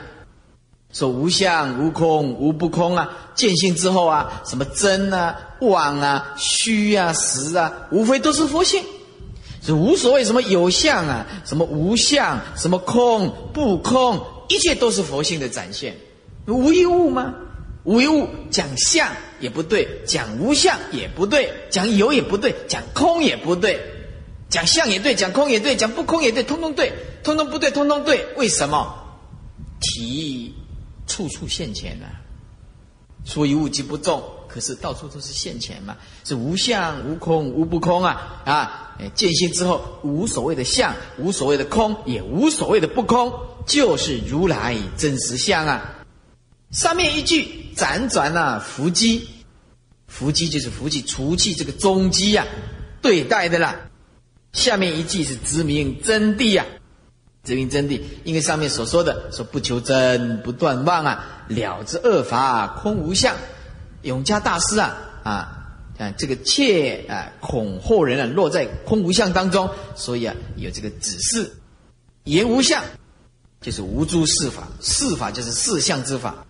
[0.94, 8.82] 说无相无空无不空啊，见性之后啊，什么真啊、妄啊、虚啊、实啊，无非都是佛性，
[9.62, 15.98] 是无所谓什么有相啊，什么无相，什么空不空，一切都是佛性的展现，
[16.48, 17.34] 无一物吗？
[17.84, 19.10] 无一物讲相
[19.40, 23.91] 也不对，讲无相也不对，讲有也不对，讲空也不对。
[24.52, 26.94] 讲相也对，讲空也对，讲不空也对，通通对，
[27.24, 28.28] 通通不对，通通对。
[28.36, 28.94] 为什么？
[29.80, 30.54] 体
[31.08, 32.06] 处处现前呢？
[33.24, 35.96] 所以物极不重，可是到处都是现前嘛，
[36.26, 38.98] 是无相无空无不空啊啊！
[39.16, 43.32] 见性之后，无所谓的相，无所谓的空，也无所谓的不空，
[43.66, 46.04] 就是如来真实相啊！
[46.72, 49.28] 上面一句辗转啊，伏击，
[50.08, 52.46] 伏击就是伏击除去这个中基呀，
[53.02, 53.88] 对待的啦。
[54.54, 56.66] 下面一句是直明真谛呀，
[57.44, 63.36] 直明真谛，因为上面所说的说不求真不断妄啊，了知恶法空无相，
[64.02, 65.32] 永嘉大师啊啊
[65.98, 71.50] 啊这个切啊恐后人啊落在空无相当中，所以啊有这个指示
[72.26, 72.84] 言无相，
[73.62, 76.46] 就是无诸事法，事法就是四相之法，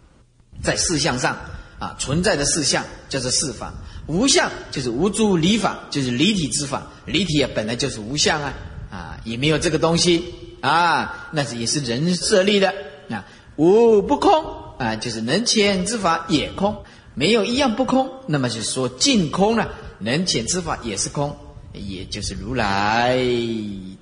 [0.64, 1.38] 在四相上
[1.78, 3.72] 啊存在的四相叫做事法。
[4.08, 6.88] 无相就是无诸离法，就是离体之法。
[7.06, 8.54] 离体啊，本来就是无相啊，
[8.90, 10.24] 啊，也没有这个东西
[10.60, 12.74] 啊，那是也是人设立的
[13.10, 13.26] 啊。
[13.56, 14.44] 无不空
[14.80, 16.84] 啊，就是能遣之法也空，
[17.14, 18.10] 没有一样不空。
[18.28, 21.38] 那么就说尽空了，能遣之法也是空，
[21.74, 23.16] 也就是如来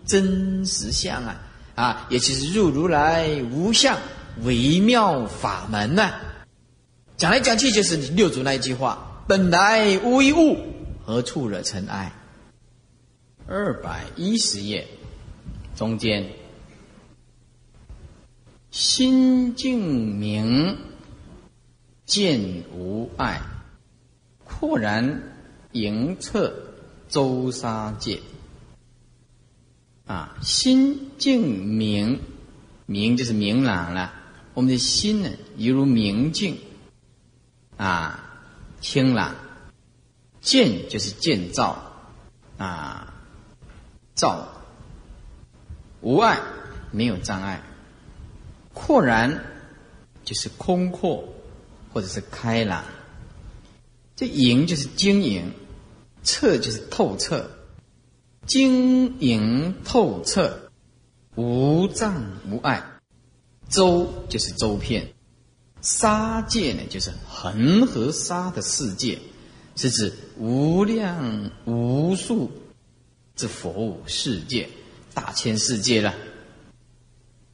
[0.05, 1.41] 真实相啊
[1.75, 3.97] 啊，也就是入如来无相
[4.43, 6.13] 微妙法门呐。
[7.17, 9.05] 讲来讲去就是六祖那一句话。
[9.29, 10.57] 本来无一物，
[11.05, 12.11] 何处惹尘埃？
[13.45, 14.87] 二百一十页
[15.75, 16.31] 中间，
[18.71, 20.75] 心静明，
[22.07, 23.39] 见无碍，
[24.43, 25.21] 豁然
[25.73, 26.51] 迎彻
[27.07, 28.19] 周沙界。
[30.07, 32.19] 啊，心静明，
[32.87, 34.11] 明就是明朗了。
[34.55, 36.57] 我们的心呢，犹如明镜，
[37.77, 38.25] 啊。
[38.81, 39.35] 清朗，
[40.41, 41.81] 建就是建造，
[42.57, 43.13] 啊，
[44.15, 44.47] 造
[46.01, 46.39] 无碍，
[46.91, 47.61] 没有障碍；
[48.73, 49.45] 豁然
[50.23, 51.23] 就是空阔，
[51.93, 52.83] 或者是开朗。
[54.15, 55.53] 这盈就是晶莹，
[56.23, 57.49] 彻就是透彻，
[58.45, 60.71] 晶莹透彻，
[61.35, 62.83] 无障无碍。
[63.69, 65.13] 周就是周遍。
[65.81, 69.19] 沙界呢，就是恒河沙的世界，
[69.75, 72.51] 是指无量无数
[73.35, 74.67] 之佛世界，
[75.13, 76.13] 大千世界了。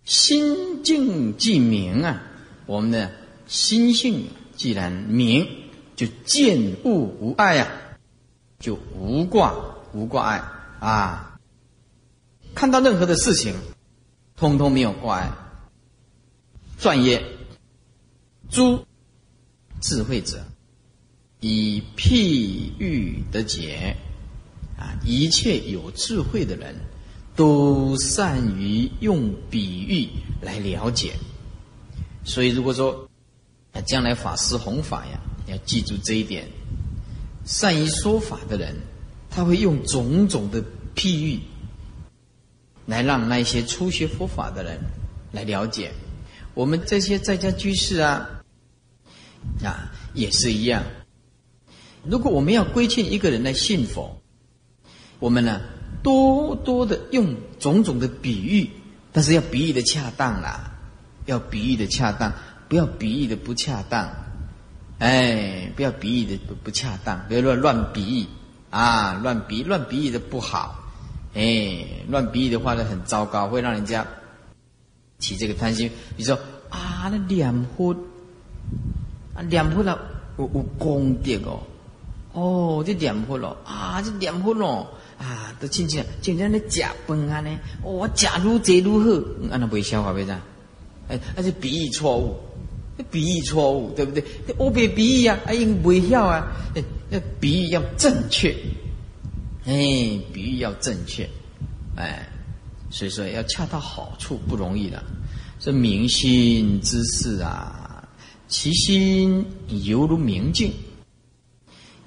[0.03, 2.23] 心境既明啊，
[2.65, 3.11] 我们的
[3.47, 5.47] 心性既然明，
[5.95, 7.67] 就见物无碍啊，
[8.59, 9.55] 就无挂
[9.93, 10.43] 无挂碍
[10.80, 11.39] 啊，
[12.55, 13.55] 看到任何的事情，
[14.36, 15.32] 通通没有挂碍。
[16.80, 17.23] 转业。
[18.50, 18.86] 诸
[19.82, 20.46] 智慧者
[21.41, 23.96] 以譬喻得解
[24.78, 24.96] 啊！
[25.06, 26.76] 一切有智慧的人
[27.36, 30.08] 都善于用比喻
[30.41, 31.14] 来了解。
[32.24, 33.10] 所以，如果说
[33.74, 36.48] 啊，将来法师弘法呀，要记住这一点：
[37.46, 38.76] 善于说法的人，
[39.30, 40.64] 他会用种种的
[40.96, 41.39] 譬喻
[42.86, 44.80] 来让那些初学佛法的人
[45.32, 45.91] 来了解。
[46.54, 48.30] 我们这些在家居士啊。
[49.64, 50.84] 啊，也是一样。
[52.04, 54.22] 如果我们要规劝一个人来信佛，
[55.20, 55.62] 我们呢
[56.04, 58.70] 多多的用种种的比喻，
[59.12, 60.72] 但是要比喻的恰当啦，
[61.26, 62.34] 要比喻的恰当，
[62.68, 64.14] 不要比喻的不恰当，
[65.00, 68.28] 哎，不要比喻的不不恰当，不要乱乱比喻
[68.70, 70.84] 啊，乱比乱比喻的不好，
[71.34, 74.06] 哎，乱比喻的话呢很糟糕，会让人家
[75.18, 75.89] 起这个贪心。
[76.16, 76.38] 比如说
[76.70, 77.96] 啊，那两佛
[79.36, 79.99] 啊，两佛了。
[80.38, 81.61] 有有功德哦，
[82.33, 83.55] 哦，这念佛了。
[83.63, 84.88] 啊，这念佛咯。
[85.17, 87.49] 啊，都亲像就像那假崩啊呢，
[87.83, 90.38] 哦，假如这如何，安那不会消化为啥？
[91.07, 92.36] 哎，那是比喻错误，
[93.09, 94.21] 比喻错误，对不对？
[94.57, 98.53] 我别比喻啊，哎，不会笑啊，哎，那比喻要正确，
[99.65, 101.29] 哎，比喻要正确，
[101.95, 102.27] 哎，
[102.89, 105.01] 所以说要恰到好处不容易的。
[105.59, 107.84] 这明心之事啊，
[108.48, 109.46] 其心
[109.84, 110.74] 犹如明镜。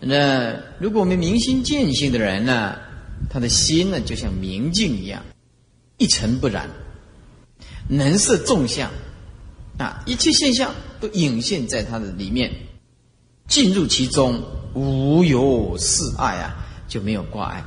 [0.01, 2.76] 那如果我们明心见性的人呢？
[3.28, 5.24] 他的心呢，就像明镜一样，
[5.97, 6.70] 一尘不染，
[7.89, 8.93] 能摄众相，
[9.76, 12.49] 啊，一切现象都隐现在他的里面，
[13.49, 14.41] 进入其中，
[14.72, 17.64] 无有是爱啊，就没有挂碍，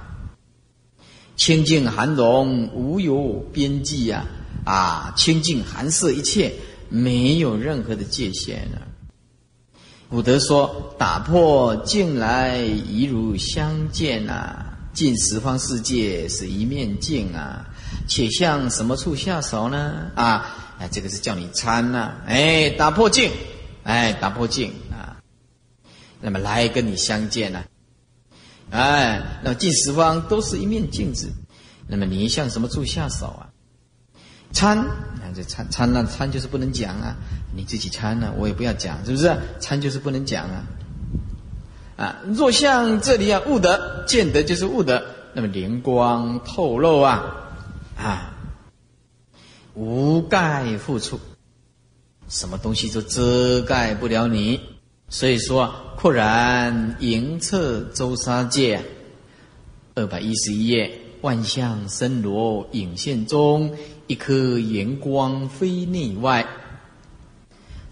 [1.36, 4.26] 清净含容，无有边际呀，
[4.64, 6.54] 啊，清净含摄一切，
[6.92, 8.86] 没有任何的界限啊。
[10.10, 17.66] 古德说：“打破镜来，一如相见啊。”进十方世界是一面镜啊，
[18.10, 20.12] 且向什么处下手呢？
[20.16, 23.32] 啊，哎，这个是叫你参呐，哎，打破镜，
[23.84, 25.16] 哎，打破镜啊，
[26.20, 27.64] 那么来跟你相见呢？
[28.70, 31.32] 哎，那么进十方都是一面镜子，
[31.88, 33.48] 那么你向什么处下手啊？
[34.52, 34.78] 参，
[35.22, 37.16] 那这参参那参就是不能讲啊，
[37.56, 39.36] 你自己参呢，我也不要讲，是不是？
[39.60, 40.64] 参就是不能讲啊。
[41.97, 47.52] 啊，若像这里啊，悟得见得就是悟得，那么灵光透露啊，
[47.97, 48.34] 啊，
[49.76, 51.20] 无盖覆处，
[52.28, 54.60] 什么东西都遮盖不了你。
[55.10, 58.82] 所以说，豁然迎彻周沙界，
[59.93, 60.89] 二百一十一页，
[61.20, 63.76] 万象森罗影现中，
[64.12, 66.45] 一颗圆光非内外。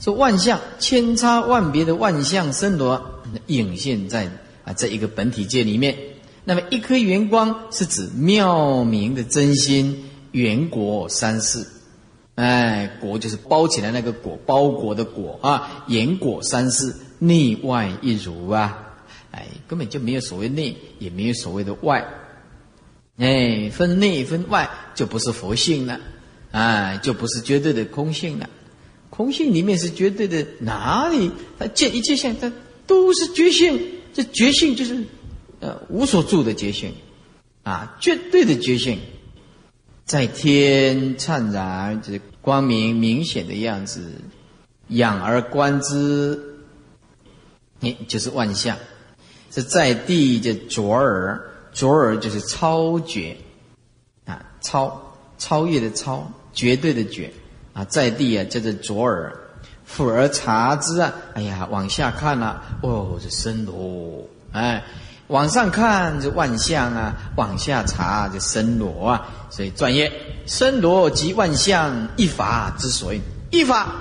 [0.02, 4.30] 说万象千差万别的万象森罗映现在
[4.66, 5.98] 啊这一个本体界里面，
[6.44, 11.66] 那么一颗圆光是指妙明的真心圆果三世，
[12.36, 18.78] 哎，果就是包起来那个果，包裹的果啊，圆果三世内外一如啊，
[19.32, 22.06] 哎，根本就没有所谓内，也没有所谓的外，
[23.20, 26.00] 哎，分内分外就不是佛性了，
[26.52, 28.50] 哎，就不是绝对的空性了。
[29.10, 32.52] 空性里面是绝对的，哪里它见一切相，它
[32.88, 33.80] 都是觉性。
[34.14, 35.04] 这觉性就是，
[35.60, 36.94] 呃，无所住的觉性，
[37.64, 38.98] 啊，绝对的觉性，
[40.06, 44.02] 在天灿然，就是光明明显的样子，
[44.88, 46.40] 仰而观之，
[47.80, 48.78] 你就是万象；
[49.52, 51.40] 是在地就卓尔，
[51.80, 53.38] 卓尔就是超绝，
[54.26, 55.02] 啊，超
[55.38, 57.32] 超越的超，绝对的绝。
[57.72, 59.34] 啊，在地啊，叫做左耳，
[59.86, 64.84] 俯而察之啊，哎呀，往下看了，哦，这深罗，哎，
[65.28, 70.12] 往上看这万象啊，往下查这深罗啊，所以专业
[70.46, 73.22] 深罗即万象一法之所以，
[73.52, 73.96] 一法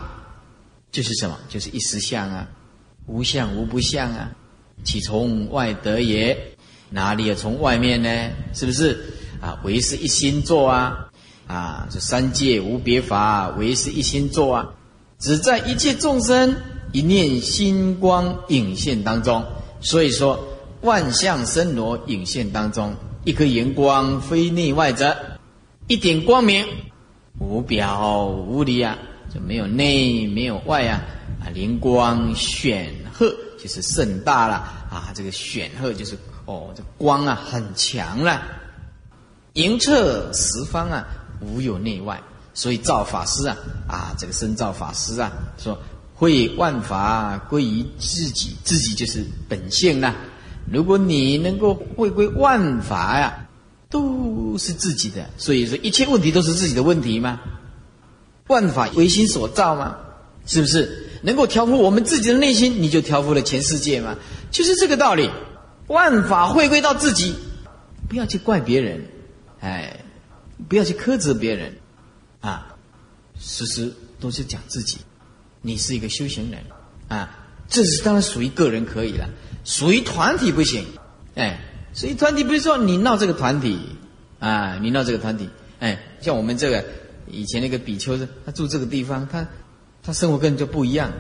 [0.91, 1.39] 就是什么？
[1.49, 2.49] 就是一时相啊，
[3.07, 4.33] 无相无不相啊，
[4.83, 6.57] 岂从外得也？
[6.91, 8.31] 哪里有从外面呢？
[8.53, 8.99] 是不是
[9.41, 9.59] 啊？
[9.65, 11.05] 唯是一心做啊。
[11.47, 14.69] 啊，这三界无别法，唯是一心做啊！
[15.19, 16.55] 只在一切众生
[16.93, 19.43] 一念心光影现当中。
[19.81, 20.39] 所以说，
[20.83, 25.17] 万象森罗影现当中，一颗圆光非内外者，
[25.87, 26.67] 一点光明，
[27.41, 28.99] 无表无里啊，
[29.33, 31.01] 就没有内没有外啊！
[31.41, 34.57] 啊，灵光显赫，就是盛大了
[34.91, 35.13] 啊！
[35.15, 36.15] 这个显赫就是
[36.49, 38.41] 哦，这光啊很强了，
[39.53, 41.07] 迎彻十方啊！
[41.43, 42.19] 无有内外，
[42.55, 45.79] 所以造法师啊啊，这个深造法师啊，说
[46.15, 50.15] 会万法归于自己，自己就是本性呐。
[50.73, 53.47] 如果你能够会归万法呀，
[53.91, 57.39] 都是自己的，所以说一切问题都是自己的问题吗？
[58.47, 59.99] 万法唯心所造吗？
[60.47, 64.17] 是不是能够调伏我们自己的内心，你就调伏了全世界吗？
[64.51, 65.31] 就是这个道理。
[65.89, 67.35] 万法回归到自己，
[68.09, 69.05] 不要去怪别人，
[69.61, 70.05] 哎。
[70.69, 71.73] 不要去苛责别人，
[72.41, 72.75] 啊，
[73.39, 74.99] 时时都是讲自己。
[75.63, 76.61] 你是一个修行人，
[77.07, 79.31] 啊，这是当然属于个人可以了，
[79.65, 80.85] 属于团体不行。
[81.37, 81.61] 哎，
[81.95, 83.79] 属于团体，比如说你闹这个团体，
[84.41, 86.85] 啊，你闹这个团体，哎，像我们这个
[87.29, 89.47] 以前那个比丘，他住这个地方，他
[90.03, 91.13] 他生活跟人就不一样，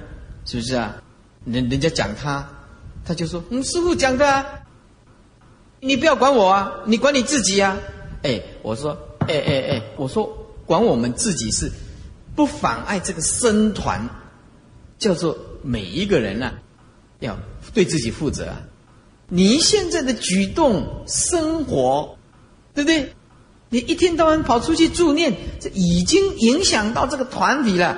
[0.45, 0.97] 是不是啊？
[1.45, 2.51] 人人家讲他，
[3.09, 4.45] 他就说：“嗯，师傅讲的啊，
[5.81, 7.79] 你不要管我啊，你管你自己啊。”
[8.23, 11.73] 哎，我说：“哎哎哎，我说管我们自己是
[12.37, 14.07] 不妨碍这个僧团，
[14.99, 16.53] 叫做每一个人啊，
[17.21, 17.39] 要
[17.73, 18.61] 对自己负责啊。
[19.29, 22.19] 你现在的举动、生活，
[22.75, 23.15] 对不对？
[23.71, 27.97] 你一天到晚跑出去助念，这已经影响到这个团体了。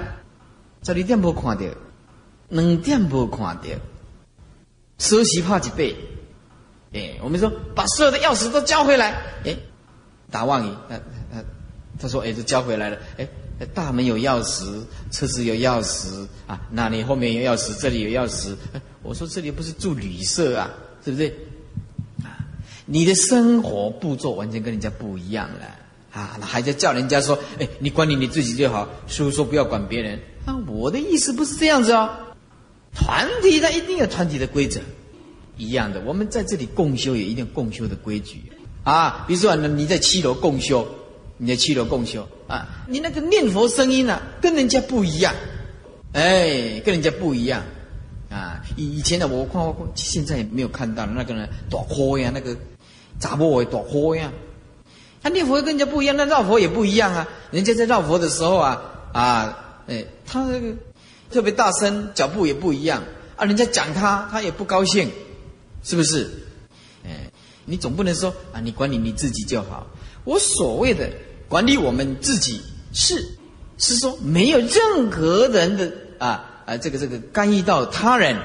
[0.83, 1.65] 这里点没看到，
[2.49, 3.63] 两点没看到，
[5.01, 5.97] 奢侈怕几倍。
[6.93, 9.23] 哎，我们说把所有的钥匙都交回来。
[9.45, 9.57] 哎，
[10.31, 10.97] 打望你，他
[11.33, 11.43] 他
[12.01, 12.99] 他说，哎，都交回来了。
[13.17, 13.27] 哎，
[13.73, 18.55] 大门有钥匙，车子有钥匙啊，那里后面有钥匙，这里有钥匙。
[19.03, 20.71] 我说这里不是住旅社啊，
[21.05, 21.35] 是不是？
[22.87, 25.67] 你的生活步骤完全跟人家不一样了
[26.13, 26.37] 啊！
[26.43, 32.11] 还在叫人家说：“哎，你管理你自己就好。”师傅说：“不要管别人。”啊，我的意思不是这样子哦。
[32.95, 34.81] 团体它一定有团体的规则，
[35.57, 36.01] 一样的。
[36.03, 38.43] 我们在这里共修也一定共修的规矩
[38.85, 39.25] 啊。
[39.27, 40.87] 比如说，你在七楼共修，
[41.37, 45.35] 你在七楼共修啊，你那个念佛声音呢，跟人家不一样，
[46.13, 47.63] 哎，跟人家不一样
[48.29, 48.61] 啊。
[48.77, 52.57] 以以前的我看过，现在也没有看到那个人多喝呀，那个。
[53.19, 54.33] 咋不会多喝呀？
[55.23, 57.29] 他念佛跟人家不一样，那绕佛也不一样啊。
[57.51, 58.81] 人家在绕佛的时候啊
[59.13, 60.75] 啊，哎，他那个
[61.31, 63.03] 特别大声，脚步也不一样
[63.37, 63.45] 啊。
[63.45, 65.11] 人家讲他，他也不高兴，
[65.83, 66.29] 是不是？
[67.05, 67.31] 哎，
[67.65, 69.87] 你总不能说啊，你管理你自己就好。
[70.25, 71.11] 我所谓的
[71.49, 72.61] 管理我们自己，
[72.93, 73.25] 是
[73.79, 78.37] 是说没有任何人的啊啊，这个这个干预到他人，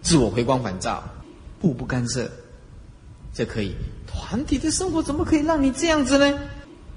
[0.00, 1.02] 自我回光返照，
[1.60, 2.30] 互不干涉，
[3.34, 3.74] 这可以。
[4.06, 6.38] 团体的生活怎么可以让你这样子呢？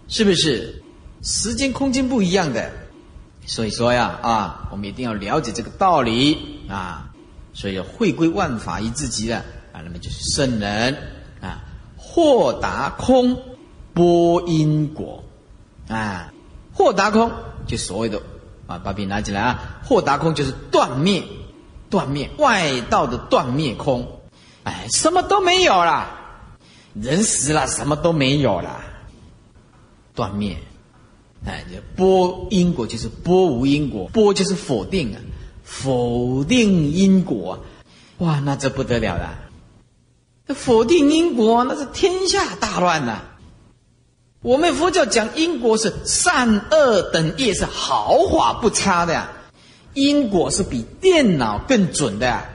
[0.07, 0.82] 是不是？
[1.24, 2.72] 时间空间不一样的，
[3.48, 7.06] 所以说呀啊，我们一定要了解这个道理啊。
[7.54, 9.38] 所以要会归万法于自己的
[9.74, 10.95] 啊，那么就是圣人
[11.41, 11.62] 啊，
[11.98, 13.36] 豁达空
[13.95, 15.24] 波因果
[15.88, 16.32] 啊，
[16.72, 17.32] 豁达空
[17.66, 18.22] 就所谓的
[18.68, 21.24] 啊，把笔拿起来啊，豁达空就是断灭，
[21.89, 24.08] 断灭外道的断灭空，
[24.64, 26.14] 哎，什么都没有了。
[26.93, 28.82] 人死了，什么都没有了，
[30.14, 30.58] 断灭。
[31.45, 31.63] 哎，
[31.95, 35.21] 波因果就是波无因果，波就是否定啊，
[35.63, 37.59] 否定因果，
[38.17, 39.39] 哇，那这不得了了。
[40.47, 43.21] 这否定因果，那是天下大乱呐。
[44.41, 49.31] 我们佛教讲因果是善恶等业是毫发不差的呀，
[49.93, 52.45] 因果是比电脑更准的。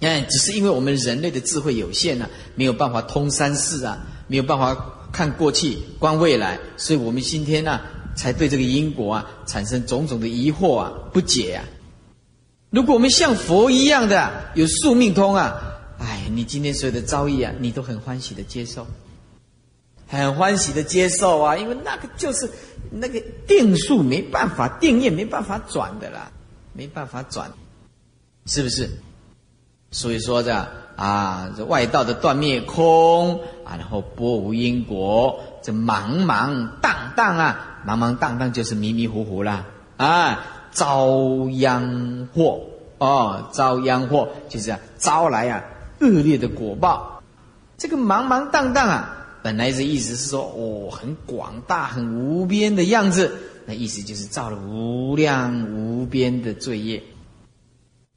[0.00, 3.98] 哎，只是因为我们人类的智慧有限呢，没有办法通三世啊，
[4.28, 7.80] 没有办法看过去、观未来，所以我们今天呢，
[8.16, 11.64] 才对这个因果啊产生种种的疑惑啊、不解啊。
[12.70, 15.60] 如果我们像佛一样的有宿命通啊，
[15.98, 18.86] 哎，你今天所有的遭遇啊，你都很欢喜的接受，
[20.06, 22.50] 很欢喜的接受啊，因为那个就是
[22.90, 26.30] 那个定数没办法定业没办法转的啦，
[26.74, 27.50] 没办法转，
[28.44, 28.90] 是不是？
[29.90, 30.68] 所以说这样
[30.98, 39.64] 啊，这外道的断灭空啊，然后波无因果，这茫茫荡荡啊，茫茫荡荡就是迷迷糊糊啦
[39.96, 42.60] 啊，遭殃祸
[42.98, 45.62] 哦，遭殃祸就是啊招来啊
[46.00, 47.22] 恶劣的果报。
[47.76, 57.00] 这个茫茫荡荡啊，本来是意思是说哦，很广大、很无边的样子，那意思就是造了无量无边的罪业。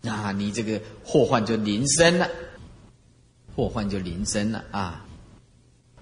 [0.02, 2.28] 那你这个祸患就临身了，
[3.56, 5.06] 祸患就临身了啊！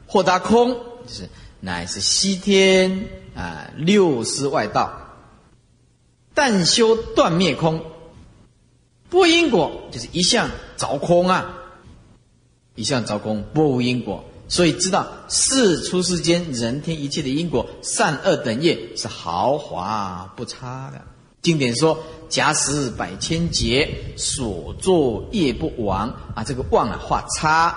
[0.08, 0.74] 祸达空
[1.06, 4.92] 就是乃是西天啊，六师外道，
[6.34, 7.84] 但修断灭空，
[9.10, 11.58] 不因果就是一向着空啊，
[12.76, 21.02] 一向着空，不无因果，所以知道世出世间人天一切的因果善恶等业是毫华不差的。
[21.42, 21.98] 经典说。
[22.30, 27.70] 假使百千劫所作业不亡啊，这个亡啊画叉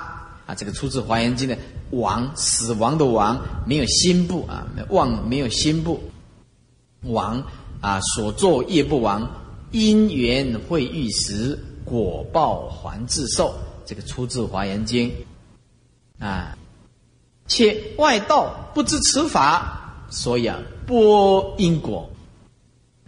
[0.45, 1.57] 啊，这个出自《华严经》的
[1.93, 6.03] 亡，死亡的亡，没有心部啊，亡没有心部，
[7.05, 7.43] 亡
[7.81, 9.27] 啊所作业不亡，
[9.71, 13.55] 因缘会遇时，果报还自受。
[13.87, 15.11] 这个出自《华严经》
[16.23, 16.59] 啊，
[17.47, 22.07] 且外道不知此法，所以啊波因果。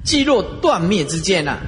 [0.05, 1.59] 既若断灭之见呢，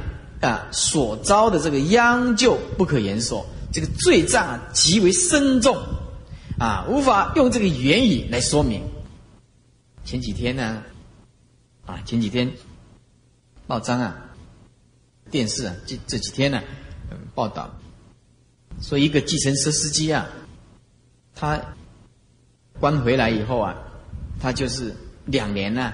[0.43, 5.77] 啊，所遭的这个殃就不可言说，这个罪障啊极为深重，
[6.59, 8.83] 啊，无法用这个言语来说明。
[10.05, 10.83] 前几天呢，
[11.87, 12.53] 啊，前几天
[13.67, 14.15] 报章啊
[15.31, 16.63] 电视啊，这这几天呢，
[17.35, 17.75] 报道
[18.83, 20.29] 说一个计程车司机啊，
[21.35, 21.59] 他
[22.79, 23.75] 关回来以后啊，
[24.39, 24.95] 他就是
[25.25, 25.93] 两年呢，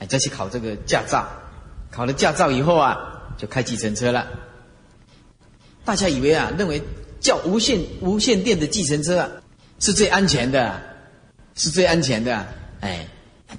[0.00, 1.28] 哎再去考这个驾照，
[1.92, 2.98] 考了驾照以后啊，
[3.38, 4.26] 就开计程车了。
[5.84, 6.82] 大家以为啊，认为
[7.20, 9.28] 叫无线无线电的计程车啊，
[9.78, 10.80] 是最安全的，
[11.54, 12.46] 是最安全的，
[12.80, 13.06] 哎，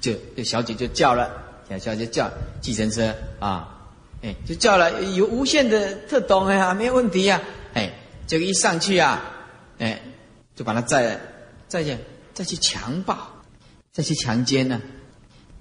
[0.02, 1.32] 就就小姐就叫了，
[1.70, 3.78] 小小姐叫计程车啊。
[4.24, 7.42] 哎，就叫了有无线的特懂呀，没有问题呀。
[7.74, 7.92] 哎，
[8.28, 9.20] 这个一上去啊，
[9.80, 10.00] 哎，
[10.56, 11.20] 就把他再
[11.68, 11.98] 再去
[12.32, 13.18] 再去强暴，
[13.92, 14.80] 再去强奸呢，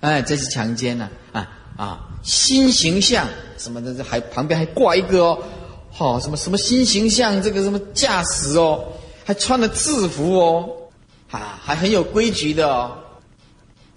[0.01, 3.27] 哎，这是强奸呢，啊啊，新形象
[3.59, 5.43] 什么的，这还旁边还挂一个哦，
[5.91, 8.93] 好什么什么新形象，这个什么驾驶哦，
[9.25, 10.69] 还穿了制服哦，
[11.31, 12.97] 啊，还很有规矩的哦，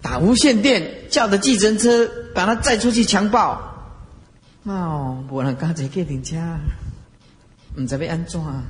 [0.02, 3.70] 打无线电叫的计程车，把他载出去强暴。
[4.64, 6.36] 哦，无人敢坐计程车，
[7.76, 8.64] 唔知要安怎啊？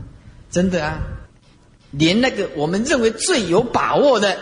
[0.51, 1.01] 真的啊，
[1.91, 4.39] 连那个我们认为最有把握的、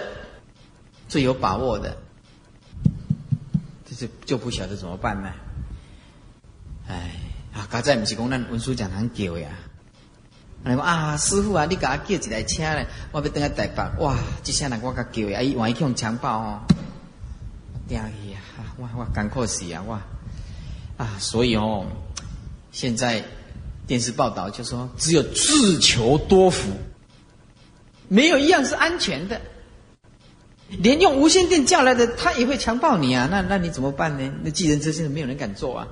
[1.09, 1.97] 最有把握的，
[4.03, 5.31] 就就不晓得怎么办呢？
[6.89, 7.13] 哎，
[7.55, 9.49] 啊，刚才不是讲咱文书讲堂叫呀？
[10.65, 16.61] 你讲啊，师傅啊，你给我叫一台车咧，我要等下台北，哇，这下人我甲叫呀，伊万一去用强暴哦，
[17.89, 18.75] 惊去啊！
[18.77, 19.81] 我我干苦死啊！
[19.87, 20.01] 我。
[20.97, 21.87] 啊，所以哦，
[22.73, 23.25] 现在
[23.87, 26.73] 电视报道就说，只有自求多福，
[28.09, 29.41] 没有一样是安全的。
[30.79, 33.29] 连用无线电叫来的，他也会强暴你啊！
[33.31, 34.33] 那那你怎么办呢？
[34.43, 35.89] 那计程车现在没有人敢坐啊！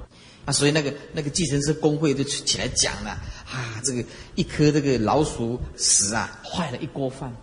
[0.47, 4.02] 啊，所以那个那个计程车工会就起来讲了啊，这个
[4.35, 7.35] 一颗这个老鼠屎啊，坏了一锅饭。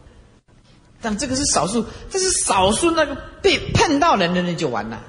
[1.00, 5.04] 但这个是少数，这是少数那个被碰到人的人就完了。